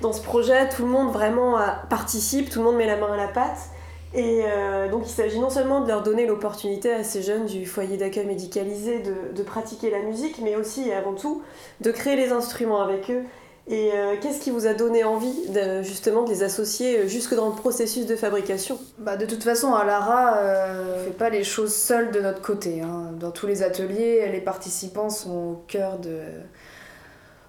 dans 0.01 0.13
ce 0.13 0.21
projet, 0.21 0.67
tout 0.69 0.83
le 0.83 0.89
monde 0.89 1.11
vraiment 1.11 1.57
participe, 1.89 2.49
tout 2.49 2.59
le 2.59 2.65
monde 2.65 2.75
met 2.75 2.85
la 2.85 2.97
main 2.97 3.13
à 3.13 3.17
la 3.17 3.27
pâte. 3.27 3.69
Et 4.13 4.43
euh, 4.45 4.89
donc 4.89 5.03
il 5.05 5.11
s'agit 5.11 5.39
non 5.39 5.49
seulement 5.49 5.81
de 5.81 5.89
leur 5.89 6.01
donner 6.01 6.25
l'opportunité 6.25 6.91
à 6.91 7.03
ces 7.03 7.21
jeunes 7.21 7.47
du 7.47 7.65
foyer 7.65 7.97
d'accueil 7.97 8.25
médicalisé 8.25 9.01
de, 9.01 9.43
pratiquer 9.43 9.89
la 9.89 9.99
musique, 9.99 10.39
mais 10.41 10.55
aussi 10.55 10.87
et 10.87 10.93
avant 10.93 11.13
tout 11.13 11.41
de 11.81 11.91
créer 11.91 12.15
les 12.15 12.31
instruments 12.31 12.81
avec 12.81 13.09
eux. 13.11 13.23
Et 13.67 13.91
euh, 13.93 14.15
qu'est-ce 14.21 14.39
qui 14.39 14.51
vous 14.51 14.67
a 14.67 14.75
donné 14.75 15.03
envie 15.03 15.33
justement 15.81 16.23
de 16.23 16.29
les 16.29 16.43
associer 16.43 17.07
jusque 17.07 17.33
dans 17.33 17.49
le 17.49 17.55
processus 17.55 18.05
de 18.05 18.15
fabrication? 18.15 18.79
Bah, 18.99 19.17
De 19.17 19.25
toute 19.25 19.43
façon, 19.43 19.73
à 19.73 19.83
Lara 19.83 20.37
euh, 20.37 20.99
ne 20.99 21.03
fait 21.05 21.17
pas 21.17 21.29
les 21.29 21.43
choses 21.43 21.73
seules 21.73 22.11
de 22.11 22.19
notre 22.21 22.41
côté. 22.41 22.81
Hein. 22.81 23.11
Dans 23.19 23.31
tous 23.31 23.47
les 23.47 23.63
ateliers, 23.63 24.29
les 24.31 24.41
participants 24.41 25.09
sont 25.09 25.31
au 25.31 25.63
cœur 25.67 25.97
de, 25.97 26.19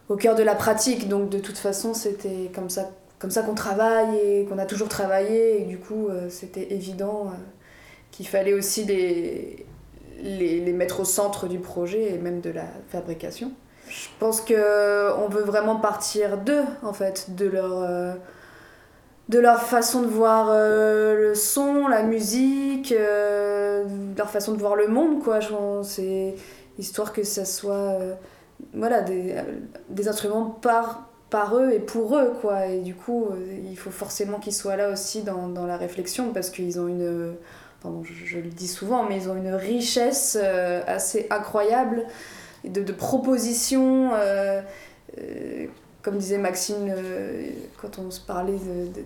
au 0.09 0.17
cœur 0.17 0.35
de 0.35 0.43
la 0.43 0.55
pratique. 0.55 1.07
Donc 1.07 1.29
de 1.29 1.39
toute 1.39 1.59
façon, 1.59 1.93
c'était 1.93 2.51
comme 2.55 2.71
ça, 2.71 2.91
comme 3.19 3.31
ça 3.31 3.43
qu'on 3.43 3.55
travaille 3.55 4.17
et 4.17 4.47
qu'on 4.47 4.59
a 4.59 4.67
toujours 4.67 4.89
travaillé. 4.89 5.61
Et 5.61 5.65
du 5.65 5.79
coup, 5.79 6.09
euh, 6.09 6.31
c'était 6.31 6.73
évident 6.73 7.27
euh, 7.27 7.37
qu'il 8.11 8.27
fallait 8.27 8.55
aussi 8.55 8.85
les, 8.85 9.67
les, 10.23 10.73
mettre 10.73 11.01
au 11.01 11.05
centre 11.05 11.47
du 11.47 11.59
projet 11.59 12.15
et 12.15 12.19
même 12.19 12.41
de 12.41 12.51
la 12.51 12.65
fabrication. 12.89 13.53
Je 14.03 14.09
pense 14.19 14.41
qu'on 14.41 15.29
veut 15.29 15.43
vraiment 15.43 15.77
partir 15.77 16.39
d'eux, 16.39 16.65
en 16.83 16.93
fait, 16.93 17.35
de 17.35 17.47
leur, 17.47 17.83
euh, 17.83 18.13
de 19.29 19.39
leur 19.39 19.63
façon 19.63 20.03
de 20.03 20.07
voir 20.07 20.51
le 20.53 21.35
son, 21.35 21.89
la 21.89 22.03
musique, 22.03 22.95
leur 24.17 24.31
façon 24.31 24.53
de 24.53 24.59
voir 24.59 24.77
le 24.77 24.89
monde, 24.89 25.23
quoi. 25.23 25.41
C'est 25.83 26.35
histoire 26.79 27.13
que 27.13 27.23
ça 27.23 27.45
soit 27.45 27.99
voilà, 28.75 29.01
des, 29.01 29.37
des 29.89 30.09
instruments 30.09 30.47
par, 30.47 31.09
par 31.31 31.57
eux 31.57 31.73
et 31.73 31.81
pour 31.81 32.17
eux, 32.17 32.33
quoi. 32.41 32.67
Et 32.67 32.81
du 32.81 32.95
coup, 32.95 33.27
euh, 33.31 33.59
il 33.69 33.77
faut 33.77 33.91
forcément 33.91 34.39
qu'ils 34.39 34.55
soient 34.55 34.77
là 34.77 34.91
aussi 34.91 35.23
dans, 35.23 35.49
dans 35.49 35.67
la 35.67 35.77
réflexion 35.77 36.33
parce 36.33 36.51
qu'ils 36.51 36.79
ont 36.81 36.89
une. 36.89 37.35
Pardon, 37.83 38.03
je, 38.05 38.39
le 38.39 38.49
dis 38.49 38.69
souvent, 38.69 39.05
mais 39.05 39.17
ils 39.17 39.29
ont 39.29 39.37
une 39.37 39.53
richesse 39.55 40.39
euh, 40.41 40.83
assez 40.87 41.27
incroyable 41.31 42.05
de, 42.69 42.83
de 42.83 42.93
propositions. 42.93 44.11
Euh, 44.15 44.61
comme 46.03 46.19
disait 46.19 46.39
Maxime 46.39 46.95
quand 47.81 47.99
on 47.99 48.13
se 48.13 48.21
parlait 48.21 48.59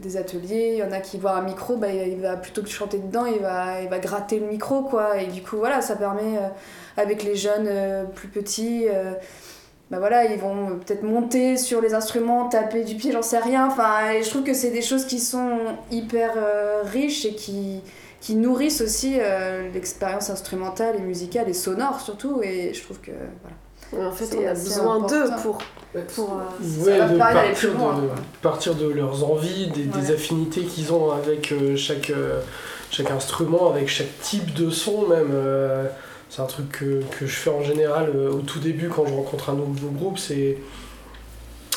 des 0.03 0.17
ateliers, 0.19 0.73
il 0.75 0.79
y 0.79 0.83
en 0.83 0.93
a 0.93 1.01
qui 1.01 1.17
voient 1.17 1.33
un 1.37 1.43
micro, 1.43 1.77
bah, 1.77 1.91
il 1.91 2.21
va 2.21 2.37
plutôt 2.37 2.61
que 2.61 2.67
de 2.67 2.73
chanter 2.73 2.99
dedans, 2.99 3.25
il 3.25 3.41
va, 3.41 3.81
il 3.81 3.89
va 3.89 3.99
gratter 3.99 4.39
le 4.39 4.47
micro, 4.47 4.83
quoi. 4.83 5.19
Et 5.19 5.29
du 5.29 5.41
coup, 5.41 5.57
voilà, 5.57 5.81
ça 5.81 5.97
permet, 5.97 6.39
avec 6.99 7.23
les 7.23 7.37
jeunes 7.37 7.71
plus 8.15 8.29
petits, 8.29 8.87
bah 9.91 9.99
voilà, 9.99 10.25
ils 10.27 10.39
vont 10.39 10.79
peut-être 10.79 11.03
monter 11.03 11.57
sur 11.57 11.81
les 11.81 11.95
instruments, 11.95 12.49
taper 12.49 12.85
du 12.85 12.95
pied, 12.95 13.11
j'en 13.11 13.23
sais 13.23 13.41
rien. 13.41 13.67
Enfin, 13.67 14.13
et 14.13 14.23
je 14.23 14.31
trouve 14.31 14.45
que 14.45 14.55
c'est 14.55 14.71
des 14.71 14.83
choses 14.83 15.05
qui 15.05 15.19
sont 15.19 15.59
hyper 15.91 16.35
euh, 16.37 16.83
riches 16.85 17.25
et 17.25 17.35
qui, 17.35 17.81
qui 18.21 18.35
nourrissent 18.35 18.81
aussi 18.81 19.17
euh, 19.19 19.71
l'expérience 19.73 20.31
instrumentale 20.31 20.97
et 20.97 21.01
musicale 21.01 21.49
et 21.49 21.55
sonore 21.55 22.01
surtout. 22.01 22.41
Et 22.43 22.73
je 22.75 22.83
trouve 22.83 23.01
que 23.01 23.13
voilà. 23.91 24.09
En 24.09 24.13
fait, 24.13 24.37
on 24.37 24.47
a 24.47 24.55
besoin 24.55 25.01
d'eux 25.01 25.31
pour. 25.43 25.59
pour 26.15 26.39
euh, 26.39 26.85
ouais, 26.85 27.13
de, 27.13 27.19
partir, 27.19 27.73
de, 27.73 28.09
partir 28.41 28.75
de 28.77 28.89
leurs 28.89 29.29
envies, 29.29 29.69
des, 29.69 29.85
des 29.85 30.11
affinités 30.13 30.63
qu'ils 30.63 30.93
ont 30.93 31.11
avec 31.11 31.53
chaque, 31.77 32.13
chaque 32.91 33.11
instrument, 33.11 33.69
avec 33.71 33.89
chaque 33.89 34.21
type 34.21 34.55
de 34.55 34.71
son 34.71 35.09
même. 35.09 35.33
C'est 36.31 36.43
un 36.43 36.47
truc 36.47 36.71
que, 36.71 37.03
que, 37.19 37.27
je 37.27 37.35
fais 37.35 37.51
en 37.51 37.63
général 37.63 38.13
euh, 38.15 38.31
au 38.31 38.39
tout 38.39 38.61
début 38.61 38.89
quand 38.89 39.05
je 39.05 39.13
rencontre 39.13 39.51
un 39.51 39.55
nouveau 39.55 39.89
groupe, 39.89 40.17
c'est 40.17 40.59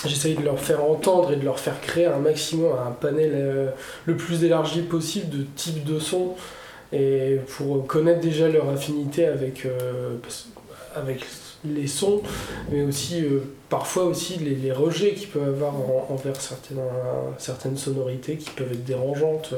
j'essaye 0.05 0.35
de 0.35 0.43
leur 0.43 0.59
faire 0.59 0.83
entendre 0.83 1.31
et 1.31 1.35
de 1.35 1.45
leur 1.45 1.59
faire 1.59 1.79
créer 1.81 2.05
un 2.05 2.17
maximum, 2.17 2.73
un 2.73 2.91
panel 2.91 3.31
euh, 3.33 3.69
le 4.05 4.15
plus 4.15 4.43
élargi 4.43 4.81
possible 4.81 5.29
de 5.29 5.43
types 5.55 5.83
de 5.83 5.99
sons 5.99 6.35
et 6.91 7.39
pour 7.57 7.87
connaître 7.87 8.21
déjà 8.21 8.47
leur 8.47 8.69
affinité 8.69 9.25
avec, 9.25 9.65
euh, 9.65 10.17
avec 10.95 11.25
les 11.65 11.87
sons, 11.87 12.21
mais 12.71 12.83
aussi 12.83 13.23
parfois 13.69 14.03
aussi 14.03 14.37
les, 14.37 14.71
rejets 14.71 15.13
qu'ils 15.13 15.29
peuvent 15.29 15.55
avoir 15.55 16.11
envers 16.11 16.39
certaines, 16.39 16.81
certaines 17.39 17.77
sonorités 17.77 18.35
qui 18.35 18.51
peuvent 18.51 18.71
être 18.71 18.83
dérangeantes. 18.83 19.55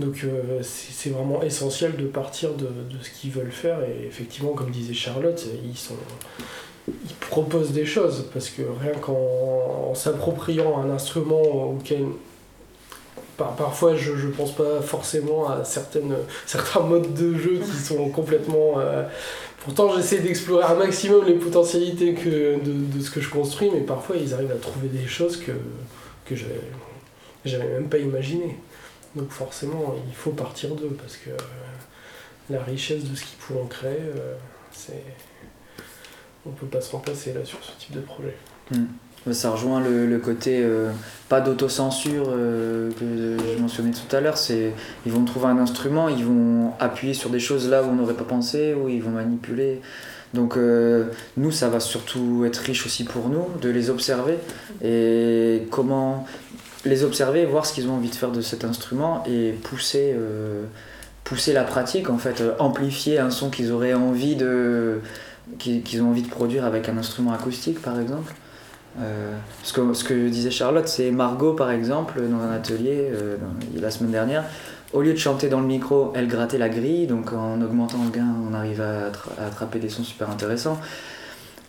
Donc 0.00 0.24
euh, 0.24 0.60
c'est 0.62 1.10
vraiment 1.10 1.42
essentiel 1.42 1.96
de 1.96 2.06
partir 2.06 2.54
de, 2.54 2.68
ce 3.02 3.10
qu'ils 3.10 3.30
veulent 3.30 3.52
faire 3.52 3.78
et 3.82 4.06
effectivement 4.06 4.52
comme 4.52 4.70
disait 4.70 4.94
Charlotte, 4.94 5.44
ils, 5.64 5.76
sont, 5.76 5.94
ils 6.88 7.14
proposent 7.20 7.72
des 7.72 7.86
choses 7.86 8.26
parce 8.32 8.48
que 8.48 8.62
rien 8.80 8.92
qu'en 9.00 9.94
s'appropriant 9.94 10.80
un 10.80 10.90
instrument 10.90 11.42
auquel 11.42 12.06
parfois 13.36 13.96
je 13.96 14.12
ne 14.12 14.32
pense 14.32 14.52
pas 14.52 14.80
forcément 14.82 15.48
à 15.48 15.64
certaines, 15.64 16.14
certains 16.46 16.80
modes 16.80 17.14
de 17.14 17.34
jeu 17.34 17.58
qui 17.58 17.76
sont 17.76 18.10
complètement... 18.10 18.74
Euh, 18.78 19.04
pourtant 19.64 19.94
j'essaie 19.96 20.18
d'explorer 20.18 20.64
un 20.64 20.74
maximum 20.74 21.24
les 21.26 21.34
potentialités 21.34 22.14
que, 22.14 22.58
de, 22.62 23.00
ce 23.00 23.10
que 23.10 23.20
je 23.20 23.30
construis 23.30 23.70
mais 23.72 23.80
parfois 23.80 24.16
ils 24.16 24.34
arrivent 24.34 24.52
à 24.52 24.56
trouver 24.56 24.88
des 24.88 25.06
choses 25.06 25.38
que, 25.38 25.52
que 26.26 26.34
j'avais 27.44 27.68
même 27.68 27.88
pas 27.88 27.98
imaginées. 27.98 28.56
Donc 29.16 29.30
forcément, 29.30 29.96
il 30.08 30.14
faut 30.14 30.30
partir 30.30 30.74
d'eux 30.74 30.96
parce 31.00 31.16
que 31.16 31.30
la 32.48 32.62
richesse 32.62 33.04
de 33.04 33.16
ce 33.16 33.24
qu'ils 33.24 33.38
pourront 33.38 33.66
créer, 33.66 33.98
euh, 33.98 34.34
c'est 34.72 35.02
on 36.46 36.50
peut 36.50 36.66
pas 36.66 36.80
se 36.80 36.92
remplacer 36.92 37.32
là 37.32 37.44
sur 37.44 37.58
ce 37.62 37.72
type 37.78 37.94
de 37.94 38.00
projet. 38.00 38.34
Hmm. 38.70 38.86
Ça 39.32 39.50
rejoint 39.50 39.80
le, 39.80 40.18
côté 40.18 40.60
euh, 40.62 40.90
pas 41.28 41.42
d'autocensure 41.42 42.28
euh, 42.30 42.90
que 42.92 43.36
je 43.54 43.60
mentionnais 43.60 43.90
tout 43.90 44.16
à 44.16 44.20
l'heure. 44.20 44.38
C'est 44.38 44.72
ils 45.04 45.12
vont 45.12 45.24
trouver 45.24 45.46
un 45.46 45.58
instrument, 45.58 46.08
ils 46.08 46.24
vont 46.24 46.72
appuyer 46.80 47.12
sur 47.12 47.28
des 47.28 47.40
choses 47.40 47.68
là 47.68 47.82
où 47.82 47.88
on 47.88 47.96
n'aurait 47.96 48.14
pas 48.14 48.24
pensé, 48.24 48.72
où 48.72 48.88
ils 48.88 49.02
vont 49.02 49.10
manipuler. 49.10 49.82
Donc 50.32 50.56
nous, 51.36 51.50
ça 51.50 51.68
va 51.68 51.80
surtout 51.80 52.44
être 52.46 52.58
riche 52.58 52.86
aussi 52.86 53.02
pour 53.02 53.28
nous 53.28 53.46
de 53.60 53.68
les 53.68 53.90
observer 53.90 54.38
et 54.80 55.66
comment 55.70 56.24
les 56.84 57.04
observer, 57.04 57.44
voir 57.46 57.66
ce 57.66 57.72
qu'ils 57.72 57.88
ont 57.88 57.94
envie 57.94 58.08
de 58.08 58.14
faire 58.14 58.30
de 58.30 58.40
cet 58.40 58.64
instrument 58.64 59.22
et 59.26 59.52
pousser, 59.52 60.14
euh, 60.16 60.64
pousser 61.24 61.52
la 61.52 61.64
pratique, 61.64 62.10
en 62.10 62.18
fait, 62.18 62.40
euh, 62.40 62.54
amplifier 62.58 63.18
un 63.18 63.30
son 63.30 63.50
qu'ils 63.50 63.72
auraient 63.72 63.94
envie 63.94 64.36
de, 64.36 65.00
qu'ils 65.58 66.02
ont 66.02 66.10
envie 66.10 66.22
de 66.22 66.28
produire 66.28 66.64
avec 66.64 66.88
un 66.88 66.96
instrument 66.96 67.32
acoustique, 67.32 67.80
par 67.82 68.00
exemple. 68.00 68.34
Euh, 69.00 69.32
ce, 69.62 69.72
que, 69.72 70.28
disait 70.28 70.50
Charlotte, 70.50 70.88
c'est 70.88 71.10
Margot, 71.10 71.54
par 71.54 71.70
exemple, 71.70 72.20
dans 72.20 72.40
un 72.40 72.52
atelier 72.52 73.10
la 73.74 73.90
semaine 73.90 74.12
dernière. 74.12 74.44
Au 74.92 75.02
lieu 75.02 75.12
de 75.12 75.18
chanter 75.18 75.48
dans 75.48 75.60
le 75.60 75.66
micro, 75.66 76.12
elle 76.16 76.26
grattait 76.26 76.58
la 76.58 76.68
grille, 76.68 77.06
donc 77.06 77.32
en 77.32 77.62
augmentant 77.62 78.02
le 78.04 78.10
gain, 78.10 78.26
on 78.50 78.54
arrive 78.54 78.80
à 78.80 79.12
attraper 79.46 79.78
des 79.78 79.88
sons 79.88 80.02
super 80.02 80.28
intéressants 80.30 80.80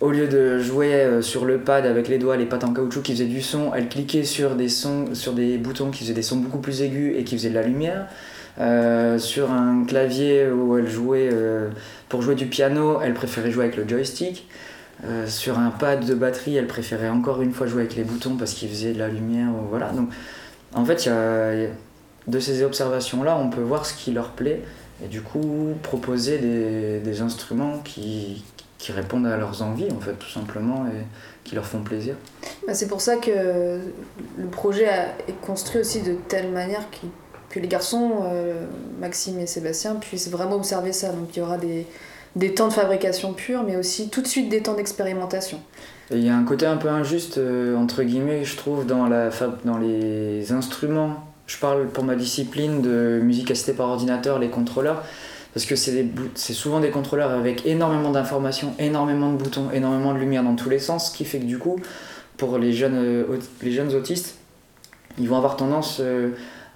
au 0.01 0.09
lieu 0.09 0.27
de 0.27 0.59
jouer 0.59 0.93
euh, 0.93 1.21
sur 1.21 1.45
le 1.45 1.59
pad 1.59 1.85
avec 1.85 2.07
les 2.07 2.17
doigts, 2.17 2.35
les 2.35 2.47
pattes 2.47 2.63
en 2.63 2.73
caoutchouc 2.73 3.03
qui 3.03 3.13
faisaient 3.13 3.25
du 3.25 3.41
son, 3.41 3.71
elle 3.73 3.88
cliquait 3.88 4.23
sur 4.23 4.55
des, 4.55 4.67
sons, 4.67 5.13
sur 5.13 5.33
des 5.33 5.57
boutons 5.57 5.91
qui 5.91 6.00
faisaient 6.00 6.13
des 6.13 6.23
sons 6.23 6.38
beaucoup 6.38 6.57
plus 6.57 6.81
aigus 6.81 7.15
et 7.17 7.23
qui 7.23 7.38
faisaient 7.38 7.51
de 7.51 7.55
la 7.55 7.63
lumière. 7.63 8.07
Euh, 8.60 9.17
sur 9.17 9.51
un 9.51 9.86
clavier 9.86 10.50
où 10.50 10.77
elle 10.77 10.89
jouait, 10.89 11.29
euh, 11.31 11.70
pour 12.10 12.22
jouer 12.22 12.36
du 12.36 12.48
piano, 12.48 13.00
elle 13.01 13.13
préférait 13.13 13.51
jouer 13.51 13.65
avec 13.65 13.77
le 13.77 13.88
joystick. 13.88 14.48
sur 15.25 15.58
un 15.58 15.72
pad 15.72 16.05
de 16.05 16.13
batterie, 16.13 16.58
elle 16.58 16.67
préférait 16.67 17.10
encore 17.10 17.41
une 17.41 17.53
fois 17.53 17.65
jouer 17.65 17.81
avec 17.81 17.96
les 17.96 18.03
boutons 18.03 18.36
parce 18.36 18.53
qu'ils 18.53 18.70
faisaient 18.70 18.93
de 18.93 19.00
la 19.00 19.08
lumière. 19.08 19.50
Voilà. 19.70 19.89
Donc, 19.89 20.10
en 20.74 20.86
fait, 20.86 21.10
de 22.27 22.39
ces 22.39 22.63
observations-là, 22.63 23.36
on 23.38 23.50
peut 23.50 23.62
voir 23.62 23.86
ce 23.86 23.96
qui 23.96 24.12
leur 24.12 24.29
plaît 24.29 24.62
et 25.03 25.08
du 25.08 25.22
coup 25.22 25.74
proposer 25.81 26.38
des, 26.38 27.22
instruments 27.22 27.79
qui, 27.79 28.43
qui 28.77 28.91
répondent 28.91 29.27
à 29.27 29.38
leurs 29.38 29.62
envies, 29.62 29.91
en 29.91 30.00
fait, 30.00 30.13
tout 30.13 30.29
simplement, 30.29 30.86
et 30.88 31.05
qui 31.43 31.55
leur 31.55 31.65
font 31.65 31.81
plaisir. 31.81 32.15
Bah, 32.67 32.74
c'est 32.74 32.88
pour 32.88 33.01
ça 33.01 33.17
que 33.17 33.79
le 34.38 34.48
projet 34.51 34.88
est 35.27 35.39
construit 35.41 35.81
aussi 35.81 36.01
de 36.01 36.13
telle 36.27 36.51
manière 36.51 36.89
que 37.51 37.60
les 37.60 37.67
garçons, 37.67 38.24
euh, 38.24 38.65
Maxime 39.00 39.39
et 39.39 39.46
Sébastien, 39.46 39.96
puissent 39.96 40.29
vraiment 40.29 40.55
observer 40.55 40.93
ça. 40.93 41.10
Donc 41.10 41.36
il 41.36 41.39
y 41.39 41.41
aura 41.41 41.58
des, 41.58 41.86
des 42.36 42.53
temps 42.53 42.67
de 42.67 42.74
fabrication 42.74 43.34
pure, 43.34 43.63
mais 43.63 43.75
aussi 43.75 44.10
tout 44.10 44.22
de 44.22 44.27
suite 44.27 44.50
des 44.50 44.62
temps 44.62 44.74
d'expérimentation. 44.74 45.60
Il 46.10 46.25
y 46.25 46.29
a 46.29 46.36
un 46.36 46.43
côté 46.43 46.65
un 46.65 46.77
peu 46.77 46.89
injuste, 46.89 47.39
entre 47.77 48.03
guillemets, 48.03 48.43
je 48.43 48.58
trouve, 48.58 48.86
dans, 48.86 49.08
la, 49.08 49.29
dans 49.63 49.77
les 49.77 50.51
instruments. 50.51 51.25
Je 51.48 51.58
parle 51.58 51.88
pour 51.88 52.03
ma 52.03 52.15
discipline 52.15 52.81
de 52.81 53.20
musique 53.22 53.51
assistée 53.51 53.74
par 53.74 53.89
ordinateur, 53.89 54.39
les 54.39 54.50
contrôleurs 54.50 55.03
parce 55.53 55.65
que 55.65 55.75
c'est 55.75 56.53
souvent 56.53 56.79
des 56.79 56.91
contrôleurs 56.91 57.31
avec 57.31 57.65
énormément 57.65 58.12
d'informations, 58.12 58.74
énormément 58.79 59.31
de 59.31 59.38
boutons, 59.38 59.70
énormément 59.72 60.13
de 60.13 60.20
lumière 60.20 60.43
dans 60.43 60.55
tous 60.55 60.70
les 60.70 60.79
sens, 60.79 61.12
ce 61.12 61.17
qui 61.17 61.25
fait 61.25 61.39
que 61.39 61.46
du 61.46 61.58
coup, 61.58 61.77
pour 62.38 62.58
les 62.58 62.72
jeunes, 62.72 62.96
euh, 62.96 63.39
les 63.62 63.72
jeunes 63.72 63.93
autistes, 63.93 64.36
ils 65.20 65.27
vont 65.27 65.36
avoir 65.36 65.58
tendance 65.58 65.98
euh, 66.00 66.29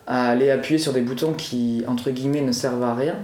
à 0.08 0.30
aller 0.30 0.52
appuyer 0.52 0.80
sur 0.80 0.94
des 0.94 1.02
boutons 1.02 1.34
qui, 1.34 1.84
entre 1.88 2.12
guillemets, 2.12 2.42
ne 2.42 2.52
servent 2.52 2.84
à 2.84 2.96
rien. 2.96 3.16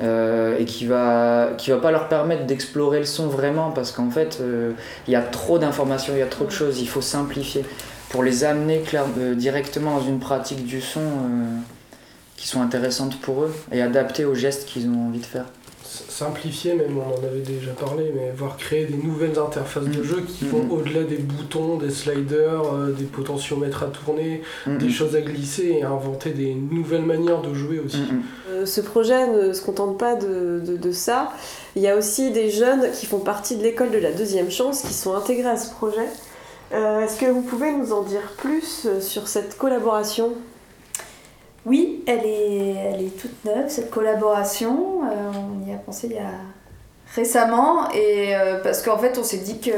Euh, 0.00 0.58
et 0.58 0.64
qui 0.64 0.86
va 0.86 1.50
qui 1.58 1.70
va 1.70 1.76
pas 1.76 1.90
leur 1.90 2.08
permettre 2.08 2.46
d'explorer 2.46 2.98
le 2.98 3.04
son 3.04 3.26
vraiment 3.26 3.70
parce 3.72 3.92
qu'en 3.92 4.10
fait 4.10 4.42
il 5.06 5.12
y 5.12 5.14
a 5.14 5.20
trop 5.20 5.58
d'informations 5.58 6.14
il 6.16 6.20
y 6.20 6.22
a 6.22 6.26
trop 6.26 6.46
de 6.46 6.50
choses 6.50 6.80
il 6.80 6.88
faut 6.88 7.02
simplifier 7.02 7.62
pour 8.08 8.22
les 8.22 8.42
amener 8.42 8.80
clair, 8.80 9.04
directement 9.36 9.98
dans 9.98 10.06
une 10.06 10.18
pratique 10.18 10.64
du 10.64 10.80
son 10.80 11.02
qui 12.38 12.48
sont 12.48 12.62
intéressantes 12.62 13.20
pour 13.20 13.44
eux 13.44 13.54
et 13.70 13.82
adaptées 13.82 14.24
aux 14.24 14.34
gestes 14.34 14.66
qu'ils 14.66 14.88
ont 14.88 15.08
envie 15.08 15.20
de 15.20 15.26
faire. 15.26 15.44
Simplifier, 16.08 16.72
même 16.74 16.96
on 16.96 17.02
en 17.02 17.26
avait 17.26 17.40
déjà 17.40 17.72
parlé, 17.72 18.12
mais 18.14 18.32
voir 18.34 18.56
créer 18.56 18.86
des 18.86 18.96
nouvelles 18.96 19.38
interfaces 19.38 19.84
de 19.84 20.00
mm. 20.00 20.04
jeu 20.04 20.24
qui 20.26 20.46
vont 20.46 20.64
mm. 20.64 20.70
au-delà 20.70 21.02
des 21.02 21.18
boutons, 21.18 21.76
des 21.76 21.90
sliders, 21.90 22.62
euh, 22.72 22.92
des 22.92 23.04
potentiomètres 23.04 23.82
à 23.82 23.86
tourner, 23.88 24.42
mm, 24.66 24.78
des 24.78 24.88
choses 24.88 25.14
à 25.16 25.20
glisser 25.20 25.76
et 25.80 25.82
inventer 25.82 26.30
des 26.30 26.54
nouvelles 26.54 27.04
manières 27.04 27.42
de 27.42 27.52
jouer 27.52 27.78
aussi. 27.78 28.04
Euh, 28.48 28.64
ce 28.64 28.80
projet 28.80 29.26
ne 29.26 29.52
se 29.52 29.60
contente 29.60 29.98
pas 29.98 30.14
de, 30.14 30.62
de, 30.64 30.92
ça. 30.92 31.32
Il 31.76 31.82
y 31.82 31.88
a 31.88 31.96
aussi 31.96 32.30
des 32.30 32.50
jeunes 32.50 32.90
qui 32.98 33.04
font 33.04 33.18
partie 33.18 33.56
de 33.56 33.62
l'école 33.62 33.90
de 33.90 33.98
la 33.98 34.12
deuxième 34.12 34.50
chance 34.50 34.80
qui 34.82 34.94
sont 34.94 35.14
intégrés 35.14 35.50
à 35.50 35.58
ce 35.58 35.70
projet. 35.72 36.08
Euh, 36.72 37.04
est-ce 37.04 37.20
que 37.20 37.26
vous 37.26 37.42
pouvez 37.42 37.70
nous 37.70 37.92
en 37.92 38.02
dire 38.02 38.32
plus 38.38 38.88
sur 39.00 39.28
cette 39.28 39.58
collaboration? 39.58 40.32
Oui, 41.64 42.02
elle 42.06 42.26
est, 42.26 42.74
elle 42.74 43.02
est 43.02 43.16
toute 43.16 43.44
neuve, 43.44 43.68
cette 43.68 43.90
collaboration. 43.90 45.02
Euh, 45.04 45.30
on 45.64 45.68
y 45.68 45.72
a 45.72 45.78
pensé 45.78 46.08
il 46.08 46.14
y 46.14 46.18
a 46.18 46.30
récemment, 47.14 47.90
et 47.90 48.34
euh, 48.34 48.58
parce 48.62 48.82
qu'en 48.82 48.98
fait, 48.98 49.18
on 49.18 49.22
s'est 49.22 49.38
dit 49.38 49.60
que 49.60 49.70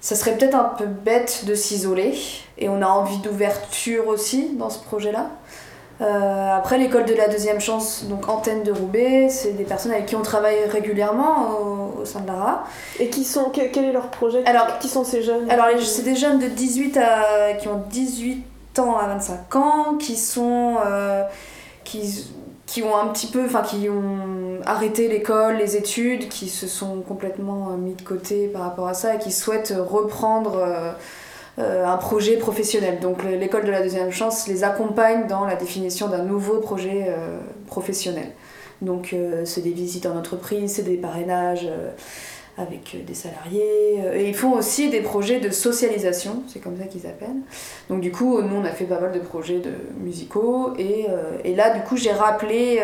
ça 0.00 0.16
serait 0.16 0.36
peut-être 0.36 0.56
un 0.56 0.72
peu 0.76 0.86
bête 0.86 1.44
de 1.46 1.54
s'isoler, 1.54 2.14
et 2.58 2.68
on 2.68 2.82
a 2.82 2.86
envie 2.86 3.18
d'ouverture 3.18 4.08
aussi 4.08 4.50
dans 4.56 4.70
ce 4.70 4.82
projet-là. 4.82 5.30
Euh, 6.00 6.56
après, 6.56 6.78
l'école 6.78 7.04
de 7.04 7.14
la 7.14 7.28
deuxième 7.28 7.60
chance, 7.60 8.06
donc 8.08 8.28
Antenne 8.28 8.64
de 8.64 8.72
Roubaix, 8.72 9.28
c'est 9.28 9.52
des 9.52 9.62
personnes 9.64 9.92
avec 9.92 10.06
qui 10.06 10.16
on 10.16 10.22
travaille 10.22 10.64
régulièrement 10.64 11.50
au, 12.00 12.04
sein 12.04 12.20
de 12.20 12.26
l'ARA. 12.26 12.64
Et 12.98 13.08
qui 13.08 13.22
sont, 13.22 13.50
quel, 13.52 13.84
est 13.84 13.92
leur 13.92 14.08
projet? 14.08 14.42
Alors, 14.44 14.78
qui 14.80 14.88
sont 14.88 15.04
ces 15.04 15.22
jeunes? 15.22 15.48
Alors, 15.48 15.66
c'est 15.80 16.02
des 16.02 16.16
jeunes 16.16 16.40
de 16.40 16.46
18 16.46 16.96
à, 16.96 17.52
qui 17.54 17.68
ont 17.68 17.82
18 17.90 18.44
ans 18.78 18.96
à 18.96 19.06
25 19.06 19.56
ans, 19.56 19.96
qui 19.98 20.16
sont. 20.16 20.76
Euh, 20.86 21.24
qui, 21.84 22.30
qui 22.66 22.82
ont 22.82 22.96
un 22.96 23.08
petit 23.08 23.26
peu. 23.26 23.44
Enfin, 23.44 23.62
qui 23.62 23.88
ont 23.88 24.60
arrêté 24.64 25.08
l'école, 25.08 25.56
les 25.56 25.76
études, 25.76 26.28
qui 26.28 26.48
se 26.48 26.66
sont 26.66 27.00
complètement 27.00 27.70
euh, 27.70 27.76
mis 27.76 27.94
de 27.94 28.02
côté 28.02 28.48
par 28.48 28.62
rapport 28.62 28.88
à 28.88 28.94
ça 28.94 29.14
et 29.14 29.18
qui 29.18 29.32
souhaitent 29.32 29.74
reprendre. 29.76 30.56
Euh, 30.56 30.92
un 31.58 31.98
projet 31.98 32.38
professionnel. 32.38 32.98
Donc 33.00 33.22
l'école 33.24 33.66
de 33.66 33.70
la 33.70 33.82
deuxième 33.82 34.10
chance 34.10 34.48
les 34.48 34.64
accompagne 34.64 35.26
dans 35.26 35.44
la 35.44 35.54
définition 35.54 36.08
d'un 36.08 36.22
nouveau 36.22 36.60
projet 36.60 37.14
professionnel. 37.66 38.28
Donc 38.80 39.14
c'est 39.44 39.60
des 39.60 39.72
visites 39.72 40.06
en 40.06 40.16
entreprise, 40.16 40.76
c'est 40.76 40.82
des 40.82 40.96
parrainages, 40.96 41.68
avec 42.58 42.94
euh, 42.94 43.02
des 43.04 43.14
salariés. 43.14 44.00
Euh, 44.04 44.18
et 44.18 44.28
ils 44.28 44.34
font 44.34 44.52
aussi 44.52 44.90
des 44.90 45.00
projets 45.00 45.40
de 45.40 45.50
socialisation, 45.50 46.42
c'est 46.48 46.60
comme 46.60 46.78
ça 46.78 46.84
qu'ils 46.84 47.06
appellent. 47.06 47.28
Donc 47.88 48.00
du 48.00 48.12
coup, 48.12 48.40
nous, 48.42 48.56
on 48.56 48.64
a 48.64 48.70
fait 48.70 48.84
pas 48.84 49.00
mal 49.00 49.12
de 49.12 49.20
projets 49.20 49.58
de 49.58 49.72
musicaux. 50.00 50.74
Et, 50.78 51.06
euh, 51.08 51.38
et 51.44 51.54
là, 51.54 51.70
du 51.70 51.80
coup, 51.82 51.96
j'ai 51.96 52.12
rappelé 52.12 52.80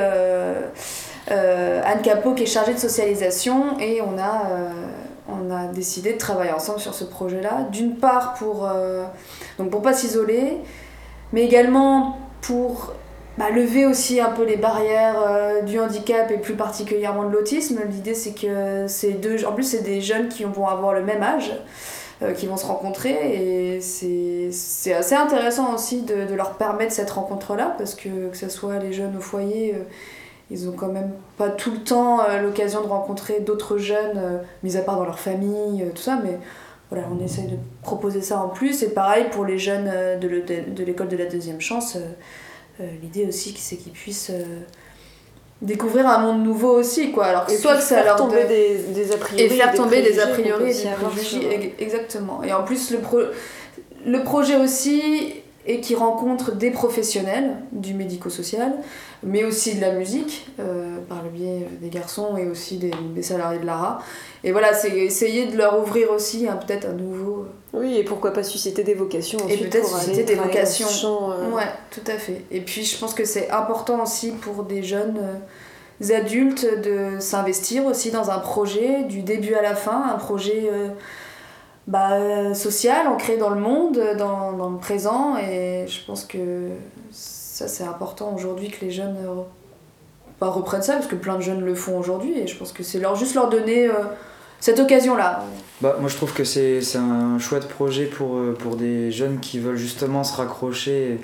Anne 1.28 2.02
Capot 2.02 2.34
qui 2.34 2.44
est 2.44 2.46
chargée 2.46 2.74
de 2.74 2.78
socialisation. 2.78 3.78
Et 3.78 4.00
on 4.00 4.18
a, 4.18 4.48
on 5.28 5.54
a 5.54 5.66
décidé 5.66 6.14
de 6.14 6.18
travailler 6.18 6.52
ensemble 6.52 6.80
sur 6.80 6.94
ce 6.94 7.04
projet-là. 7.04 7.68
D'une 7.70 7.96
part, 7.96 8.34
pour, 8.34 8.68
donc 9.58 9.70
pour 9.70 9.82
pas 9.82 9.92
s'isoler, 9.92 10.56
mais 11.32 11.44
également 11.44 12.18
pour 12.40 12.94
bah, 13.38 13.50
lever 13.50 13.86
aussi 13.86 14.20
un 14.20 14.30
peu 14.30 14.44
les 14.44 14.56
barrières 14.56 15.22
euh, 15.24 15.62
du 15.62 15.78
handicap 15.78 16.28
et 16.32 16.38
plus 16.38 16.54
particulièrement 16.54 17.22
de 17.22 17.32
l'autisme. 17.32 17.78
L'idée 17.88 18.14
c'est 18.14 18.32
que 18.32 18.86
c'est 18.88 19.12
deux, 19.12 19.44
en 19.44 19.52
plus 19.52 19.62
c'est 19.62 19.82
des 19.82 20.00
jeunes 20.00 20.28
qui 20.28 20.42
vont 20.42 20.66
avoir 20.66 20.92
le 20.92 21.04
même 21.04 21.22
âge, 21.22 21.52
euh, 22.22 22.32
qui 22.32 22.48
vont 22.48 22.56
se 22.56 22.66
rencontrer 22.66 23.76
et 23.76 23.80
c'est 23.80 24.92
assez 24.92 25.14
intéressant 25.14 25.72
aussi 25.72 26.02
de, 26.02 26.24
de, 26.24 26.34
leur 26.34 26.54
permettre 26.54 26.92
cette 26.92 27.10
rencontre-là 27.10 27.76
parce 27.78 27.94
que 27.94 28.28
que 28.28 28.36
ce 28.36 28.48
soit 28.48 28.78
les 28.78 28.92
jeunes 28.92 29.16
au 29.16 29.20
foyer, 29.20 29.74
euh, 29.74 29.84
ils 30.50 30.68
ont 30.68 30.72
quand 30.72 30.88
même 30.88 31.12
pas 31.36 31.48
tout 31.48 31.70
le 31.70 31.78
temps 31.78 32.20
l'occasion 32.42 32.80
de 32.82 32.88
rencontrer 32.88 33.40
d'autres 33.40 33.76
jeunes, 33.76 34.40
mis 34.62 34.78
à 34.78 34.80
part 34.80 34.96
dans 34.96 35.04
leur 35.04 35.18
famille, 35.18 35.84
tout 35.94 36.00
ça, 36.00 36.18
mais 36.24 36.38
voilà, 36.90 37.04
on 37.12 37.22
essaye 37.22 37.48
de 37.48 37.58
proposer 37.82 38.22
ça 38.22 38.40
en 38.40 38.48
plus. 38.48 38.82
Et 38.82 38.88
pareil 38.88 39.26
pour 39.30 39.44
les 39.44 39.58
jeunes 39.58 39.90
de 40.18 40.84
l'école 40.84 41.08
de 41.08 41.18
la 41.18 41.26
deuxième 41.26 41.60
chance. 41.60 41.98
Euh, 42.80 42.84
l'idée 43.02 43.26
aussi, 43.26 43.54
c'est 43.58 43.76
qu'ils 43.76 43.92
puissent 43.92 44.30
euh, 44.30 44.60
découvrir 45.60 46.06
un 46.06 46.18
monde 46.18 46.44
nouveau 46.44 46.78
aussi 46.78 47.10
quoi 47.10 47.26
alors 47.26 47.50
soit 47.50 47.76
que 47.76 47.82
ça 47.82 48.04
leur 48.04 48.14
tomber 48.14 48.44
des, 48.44 48.78
des, 48.94 49.12
a 49.12 49.16
priori 49.16 49.42
et 49.42 49.48
faire 49.48 49.74
tomber 49.74 50.02
des 50.02 50.20
a 50.20 50.28
priori 50.28 50.70
et 50.70 50.74
des 50.74 50.90
préjugés 50.90 51.74
exactement 51.80 52.44
et 52.44 52.52
en 52.52 52.62
plus 52.62 52.92
le 52.92 52.98
pro 52.98 53.18
le 54.06 54.22
projet 54.22 54.54
aussi 54.54 55.34
et 55.68 55.80
qui 55.80 55.94
rencontre 55.94 56.52
des 56.52 56.70
professionnels 56.70 57.50
du 57.72 57.92
médico-social, 57.92 58.72
mais 59.22 59.44
aussi 59.44 59.74
de 59.74 59.82
la 59.82 59.92
musique, 59.92 60.48
euh, 60.58 60.96
par 61.06 61.22
le 61.22 61.28
biais 61.28 61.68
des 61.82 61.90
garçons 61.90 62.38
et 62.38 62.48
aussi 62.48 62.78
des, 62.78 62.90
des 63.14 63.22
salariés 63.22 63.58
de 63.60 63.66
l'ARA. 63.66 64.00
Et 64.44 64.52
voilà, 64.52 64.72
c'est 64.72 64.96
essayer 64.96 65.46
de 65.46 65.58
leur 65.58 65.78
ouvrir 65.78 66.10
aussi 66.10 66.46
peut-être 66.66 66.88
un 66.88 66.94
nouveau... 66.94 67.44
Euh, 67.74 67.80
oui, 67.80 67.96
et 67.96 68.04
pourquoi 68.04 68.32
pas 68.32 68.42
susciter 68.42 68.82
des 68.82 68.94
vocations 68.94 69.38
Et 69.48 69.56
peut-être 69.56 69.86
susciter 69.86 70.24
des 70.24 70.34
vocations. 70.34 71.32
Euh. 71.32 71.50
Ouais, 71.50 71.68
tout 71.90 72.04
à 72.06 72.18
fait. 72.18 72.44
Et 72.50 72.60
puis 72.60 72.84
je 72.84 72.98
pense 72.98 73.14
que 73.14 73.24
c'est 73.24 73.50
important 73.50 74.02
aussi 74.02 74.32
pour 74.32 74.64
des 74.64 74.82
jeunes 74.82 75.20
adultes 76.10 76.66
de 76.82 77.18
s'investir 77.18 77.84
aussi 77.86 78.10
dans 78.10 78.30
un 78.30 78.38
projet 78.38 79.04
du 79.04 79.22
début 79.22 79.54
à 79.54 79.62
la 79.62 79.74
fin, 79.74 80.10
un 80.14 80.18
projet 80.18 80.70
bah, 81.88 82.54
social, 82.54 83.08
ancré 83.08 83.36
dans 83.36 83.50
le 83.50 83.60
monde, 83.60 83.98
dans, 84.16 84.52
dans, 84.52 84.70
le 84.70 84.78
présent. 84.78 85.36
Et 85.36 85.86
je 85.88 86.04
pense 86.06 86.24
que 86.24 86.68
ça, 87.58 87.66
c'est 87.66 87.82
important 87.82 88.32
aujourd'hui 88.36 88.68
que 88.68 88.84
les 88.84 88.92
jeunes 88.92 89.16
euh, 89.16 89.42
bah, 90.40 90.46
reprennent 90.46 90.82
ça, 90.82 90.94
parce 90.94 91.08
que 91.08 91.16
plein 91.16 91.34
de 91.34 91.40
jeunes 91.40 91.64
le 91.64 91.74
font 91.74 91.98
aujourd'hui. 91.98 92.38
Et 92.38 92.46
je 92.46 92.56
pense 92.56 92.72
que 92.72 92.84
c'est 92.84 93.00
leur, 93.00 93.16
juste 93.16 93.34
leur 93.34 93.48
donner 93.48 93.88
euh, 93.88 94.04
cette 94.60 94.78
occasion-là. 94.78 95.44
Bah, 95.80 95.96
moi, 96.00 96.08
je 96.08 96.16
trouve 96.16 96.32
que 96.32 96.44
c'est 96.44 96.80
un 96.96 97.38
chouette 97.38 97.68
projet 97.68 98.06
pour, 98.06 98.36
euh, 98.36 98.56
pour 98.58 98.76
des 98.76 99.12
jeunes 99.12 99.38
qui 99.40 99.58
veulent 99.58 99.76
justement 99.76 100.24
se 100.24 100.36
raccrocher. 100.36 101.20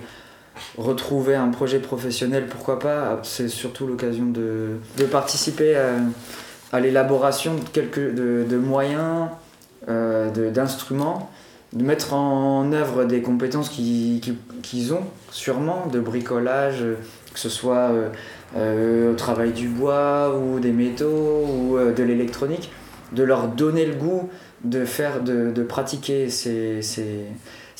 retrouver 0.78 1.34
un 1.34 1.48
projet 1.48 1.80
professionnel, 1.80 2.46
pourquoi 2.46 2.78
pas 2.78 3.20
C'est 3.24 3.48
surtout 3.48 3.88
l'occasion 3.88 4.26
de, 4.26 4.78
de, 4.98 5.04
participer 5.04 5.74
à, 5.74 5.94
à 6.72 6.78
l'élaboration 6.78 7.54
de, 7.74 7.80
de, 8.10 8.44
de 8.48 8.56
moyens, 8.56 9.28
euh, 9.88 10.50
d'instruments, 10.50 11.30
de, 11.74 11.84
mettre 11.84 12.14
en 12.14 12.72
œuvre 12.72 13.04
des 13.04 13.20
compétences 13.20 13.68
qu'ils 13.68 14.94
ont, 14.94 15.02
sûrement, 15.30 15.86
de 15.92 16.00
bricolage, 16.00 16.84
que 17.32 17.38
ce 17.38 17.50
soit 17.50 17.90
euh, 17.90 18.08
euh, 18.56 19.12
au 19.12 19.14
travail 19.14 19.52
du 19.52 19.68
bois 19.68 20.38
ou 20.38 20.58
des 20.58 20.72
métaux 20.72 21.44
ou 21.46 21.76
de 21.78 22.02
l'électronique, 22.02 22.70
de 23.14 23.22
leur 23.22 23.48
donner 23.48 23.86
le 23.86 23.94
goût 23.94 24.28
de, 24.64 25.62
pratiquer 25.62 26.30
ces, 26.30 26.80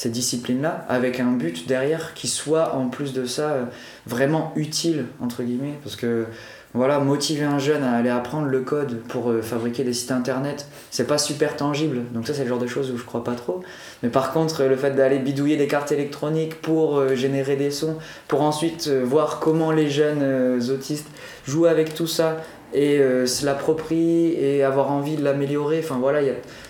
disciplines-là 0.04 0.84
avec 0.88 1.20
un 1.20 1.32
but 1.32 1.66
derrière 1.66 2.14
qui 2.14 2.28
soit 2.28 2.74
en 2.74 2.88
plus 2.88 3.12
de 3.12 3.24
ça 3.24 3.68
vraiment 4.06 4.52
utile, 4.56 5.06
entre 5.20 5.42
guillemets, 5.42 5.78
parce 5.82 5.96
que 5.96 6.26
voilà, 6.74 6.98
motiver 6.98 7.44
un 7.44 7.60
jeune 7.60 7.84
à 7.84 7.92
aller 7.92 8.10
apprendre 8.10 8.48
le 8.48 8.60
code 8.60 9.00
pour 9.02 9.30
euh, 9.30 9.42
fabriquer 9.42 9.84
des 9.84 9.92
sites 9.92 10.10
internet, 10.10 10.66
c'est 10.90 11.06
pas 11.06 11.18
super 11.18 11.54
tangible. 11.54 12.02
Donc 12.12 12.26
ça 12.26 12.34
c'est 12.34 12.42
le 12.42 12.48
genre 12.48 12.58
de 12.58 12.66
choses 12.66 12.90
où 12.90 12.98
je 12.98 13.04
crois 13.04 13.22
pas 13.22 13.36
trop. 13.36 13.62
Mais 14.02 14.08
par 14.08 14.32
contre, 14.32 14.64
le 14.64 14.74
fait 14.74 14.90
d'aller 14.90 15.20
bidouiller 15.20 15.56
des 15.56 15.68
cartes 15.68 15.92
électroniques 15.92 16.60
pour 16.60 16.98
euh, 16.98 17.14
générer 17.14 17.54
des 17.54 17.70
sons, 17.70 17.96
pour 18.26 18.42
ensuite 18.42 18.88
euh, 18.88 19.04
voir 19.04 19.38
comment 19.38 19.70
les 19.70 19.88
jeunes 19.88 20.60
autistes 20.68 21.06
jouent 21.46 21.66
avec 21.66 21.94
tout 21.94 22.08
ça 22.08 22.38
et 22.72 22.98
se 23.26 23.44
l'approprient 23.44 24.32
et 24.32 24.64
avoir 24.64 24.90
envie 24.90 25.16
de 25.16 25.22
l'améliorer, 25.22 25.80
enfin 25.80 25.98
voilà, 26.00 26.20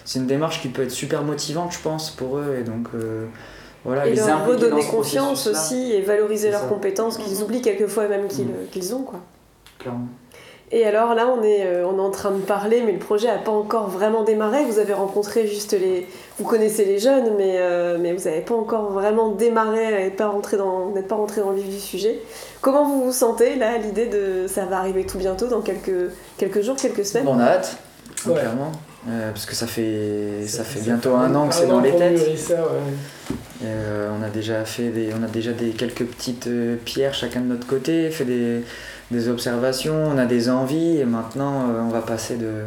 c'est 0.05 0.19
une 0.19 0.27
démarche 0.27 0.61
qui 0.61 0.69
peut 0.69 0.83
être 0.83 0.91
super 0.91 1.23
motivante 1.23 1.73
je 1.73 1.79
pense 1.79 2.11
pour 2.11 2.39
eux. 2.39 2.57
Et 2.61 2.63
donc 2.63 2.89
voilà, 3.85 4.07
et 4.07 4.15
leur 4.15 4.47
redonner 4.47 4.85
confiance 4.85 5.47
aussi 5.47 5.93
et 5.93 6.01
valoriser 6.01 6.51
leurs 6.51 6.69
compétences 6.69 7.19
qu'ils 7.19 7.43
oublient 7.43 7.63
quelquefois 7.63 8.09
même 8.09 8.29
qu'ils 8.29 8.47
mm. 8.47 8.69
qu'ils 8.71 8.95
ont 8.95 9.03
quoi. 9.03 9.21
Et 10.77 10.85
alors 10.85 11.15
là, 11.15 11.29
on 11.29 11.41
est, 11.45 11.65
euh, 11.65 11.87
on 11.87 11.99
est 11.99 12.03
en 12.03 12.11
train 12.11 12.33
de 12.33 12.41
parler, 12.41 12.83
mais 12.85 12.91
le 12.91 12.99
projet 12.99 13.29
n'a 13.29 13.39
pas 13.39 13.53
encore 13.53 13.89
vraiment 13.89 14.25
démarré. 14.25 14.65
Vous 14.65 14.81
avez 14.81 14.93
rencontré 14.93 15.47
juste 15.47 15.73
les. 15.73 16.09
Vous 16.37 16.45
connaissez 16.45 16.85
les 16.85 16.99
jeunes, 16.99 17.37
mais, 17.39 17.59
euh, 17.59 17.97
mais 18.01 18.13
vous 18.13 18.25
n'avez 18.25 18.41
pas 18.41 18.57
encore 18.57 18.91
vraiment 18.91 19.31
démarré, 19.31 20.11
pas 20.11 20.27
rentré 20.27 20.57
dans, 20.57 20.91
n'êtes 20.91 21.07
pas 21.07 21.15
rentré 21.15 21.43
dans 21.43 21.51
le 21.51 21.59
vif 21.59 21.69
du 21.71 21.79
sujet. 21.79 22.19
Comment 22.61 22.85
vous 22.89 23.05
vous 23.05 23.13
sentez 23.13 23.55
là, 23.55 23.79
l'idée 23.79 24.07
de. 24.07 24.49
Ça 24.49 24.65
va 24.65 24.79
arriver 24.79 25.07
tout 25.07 25.19
bientôt, 25.19 25.47
dans 25.47 25.61
quelques, 25.61 26.11
quelques 26.39 26.61
jours, 26.63 26.75
quelques 26.75 27.05
semaines? 27.07 27.25
Bon, 27.27 27.37
on 27.37 27.39
a 27.39 27.45
hâte, 27.45 27.77
Ouais. 28.27 28.35
clairement. 28.35 28.73
euh, 29.09 29.31
parce 29.31 29.47
que 29.47 29.55
ça 29.55 29.69
fait, 29.69 30.45
ça, 30.49 30.65
fait 30.65 30.81
bientôt 30.81 31.15
un 31.15 31.33
an 31.37 31.47
que 31.47 31.55
c'est 31.55 31.67
an 31.67 31.75
dans 31.75 31.81
les 31.83 31.93
têtes. 31.95 32.37
ça, 32.37 32.55
ouais. 32.55 33.37
Euh, 33.65 34.11
on 34.19 34.23
a 34.25 34.29
déjà 34.29 34.65
fait 34.65 34.89
des, 34.89 35.11
on 35.19 35.23
a 35.23 35.29
déjà 35.29 35.53
des 35.53 35.71
quelques 35.71 36.05
petites 36.05 36.49
euh, 36.49 36.77
pierres 36.85 37.15
chacun 37.15 37.41
de 37.41 37.47
notre 37.47 37.67
côté, 37.67 38.11
fait 38.11 38.25
des, 38.25 38.63
des 39.15 39.29
observations, 39.29 39.95
on 40.07 40.19
a 40.19 40.27
des 40.27 40.49
envies 40.51 40.99
et 40.99 41.05
maintenant 41.05 41.71
euh, 41.71 41.81
on 41.81 41.89
va 41.89 42.01
passer 42.03 42.37
de, 42.37 42.65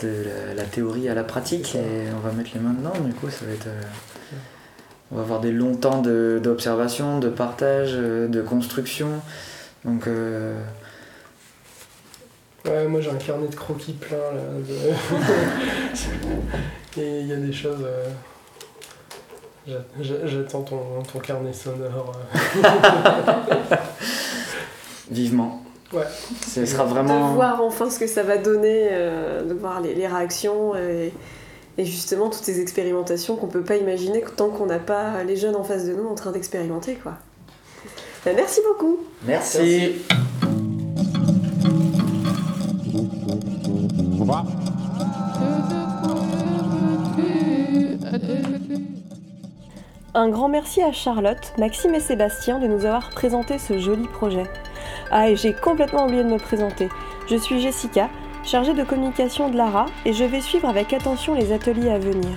de 0.00 0.24
la, 0.48 0.54
la 0.54 0.64
théorie 0.64 1.08
à 1.08 1.14
la 1.14 1.24
pratique 1.24 1.74
et 1.74 2.06
on 2.14 2.18
va 2.20 2.32
mettre 2.32 2.50
les 2.54 2.60
mains 2.60 2.74
dedans. 2.74 2.92
Du 3.04 3.12
coup, 3.14 3.28
ça 3.30 3.44
va 3.46 3.52
être, 3.52 3.66
euh, 3.66 3.82
on 5.10 5.16
va 5.16 5.22
avoir 5.22 5.40
des 5.40 5.50
longs 5.52 5.74
temps 5.76 6.00
de- 6.02 6.38
d'observation, 6.42 7.18
de, 7.18 7.28
partage, 7.28 7.92
euh, 7.94 8.28
de 8.28 8.40
construction. 8.42 9.08
Donc 9.84 10.06
euh, 10.06 10.60
Ouais, 12.66 12.86
moi 12.86 13.00
j'ai 13.00 13.10
un 13.10 13.14
carnet 13.14 13.48
de 13.48 13.54
croquis 13.54 13.92
plein 13.94 14.18
là. 14.18 14.42
de- 14.68 14.74
Et 17.00 17.20
il 17.20 17.26
y 17.28 17.32
a 17.32 17.36
des 17.36 17.52
choses. 17.52 17.78
euh, 17.84 18.04
j'a- 19.66 19.84
j'a- 20.00 20.26
J'attends 20.26 20.62
ton, 20.62 21.02
ton 21.10 21.18
carnet 21.20 21.52
sonore. 21.52 22.12
vivement. 25.10 25.62
Ouais. 25.92 26.02
Ce 26.46 26.66
sera 26.66 26.84
De 26.84 26.90
vraiment. 26.90 27.34
voir 27.34 27.62
enfin 27.62 27.88
ce 27.90 27.98
que 27.98 28.06
ça 28.06 28.22
va 28.22 28.36
donner, 28.36 28.88
euh, 28.90 29.42
de 29.44 29.54
voir 29.54 29.80
les, 29.80 29.94
les 29.94 30.06
réactions 30.06 30.74
et, 30.76 31.12
et 31.78 31.84
justement 31.84 32.28
toutes 32.28 32.44
ces 32.44 32.60
expérimentations 32.60 33.36
qu'on 33.36 33.46
peut 33.46 33.62
pas 33.62 33.76
imaginer 33.76 34.22
tant 34.36 34.50
qu'on 34.50 34.66
n'a 34.66 34.78
pas 34.80 35.22
les 35.24 35.36
jeunes 35.36 35.56
en 35.56 35.64
face 35.64 35.86
de 35.86 35.94
nous 35.94 36.06
en 36.06 36.14
train 36.14 36.32
d'expérimenter 36.32 36.96
quoi. 36.96 37.14
Ben, 38.24 38.34
merci 38.36 38.60
beaucoup. 38.68 38.98
Merci. 39.22 39.92
Un 50.14 50.28
grand 50.30 50.48
merci 50.48 50.82
à 50.82 50.92
Charlotte, 50.92 51.52
Maxime 51.58 51.94
et 51.94 52.00
Sébastien 52.00 52.58
de 52.58 52.66
nous 52.66 52.84
avoir 52.84 53.10
présenté 53.10 53.58
ce 53.58 53.78
joli 53.78 54.06
projet. 54.08 54.44
Ah 55.10 55.30
et 55.30 55.36
j'ai 55.36 55.52
complètement 55.52 56.06
oublié 56.06 56.22
de 56.22 56.28
me 56.28 56.38
présenter. 56.38 56.88
Je 57.28 57.36
suis 57.36 57.60
Jessica, 57.60 58.08
chargée 58.44 58.74
de 58.74 58.84
communication 58.84 59.48
de 59.48 59.56
Lara 59.56 59.86
et 60.04 60.12
je 60.12 60.24
vais 60.24 60.40
suivre 60.40 60.68
avec 60.68 60.92
attention 60.92 61.34
les 61.34 61.52
ateliers 61.52 61.90
à 61.90 61.98
venir. 61.98 62.30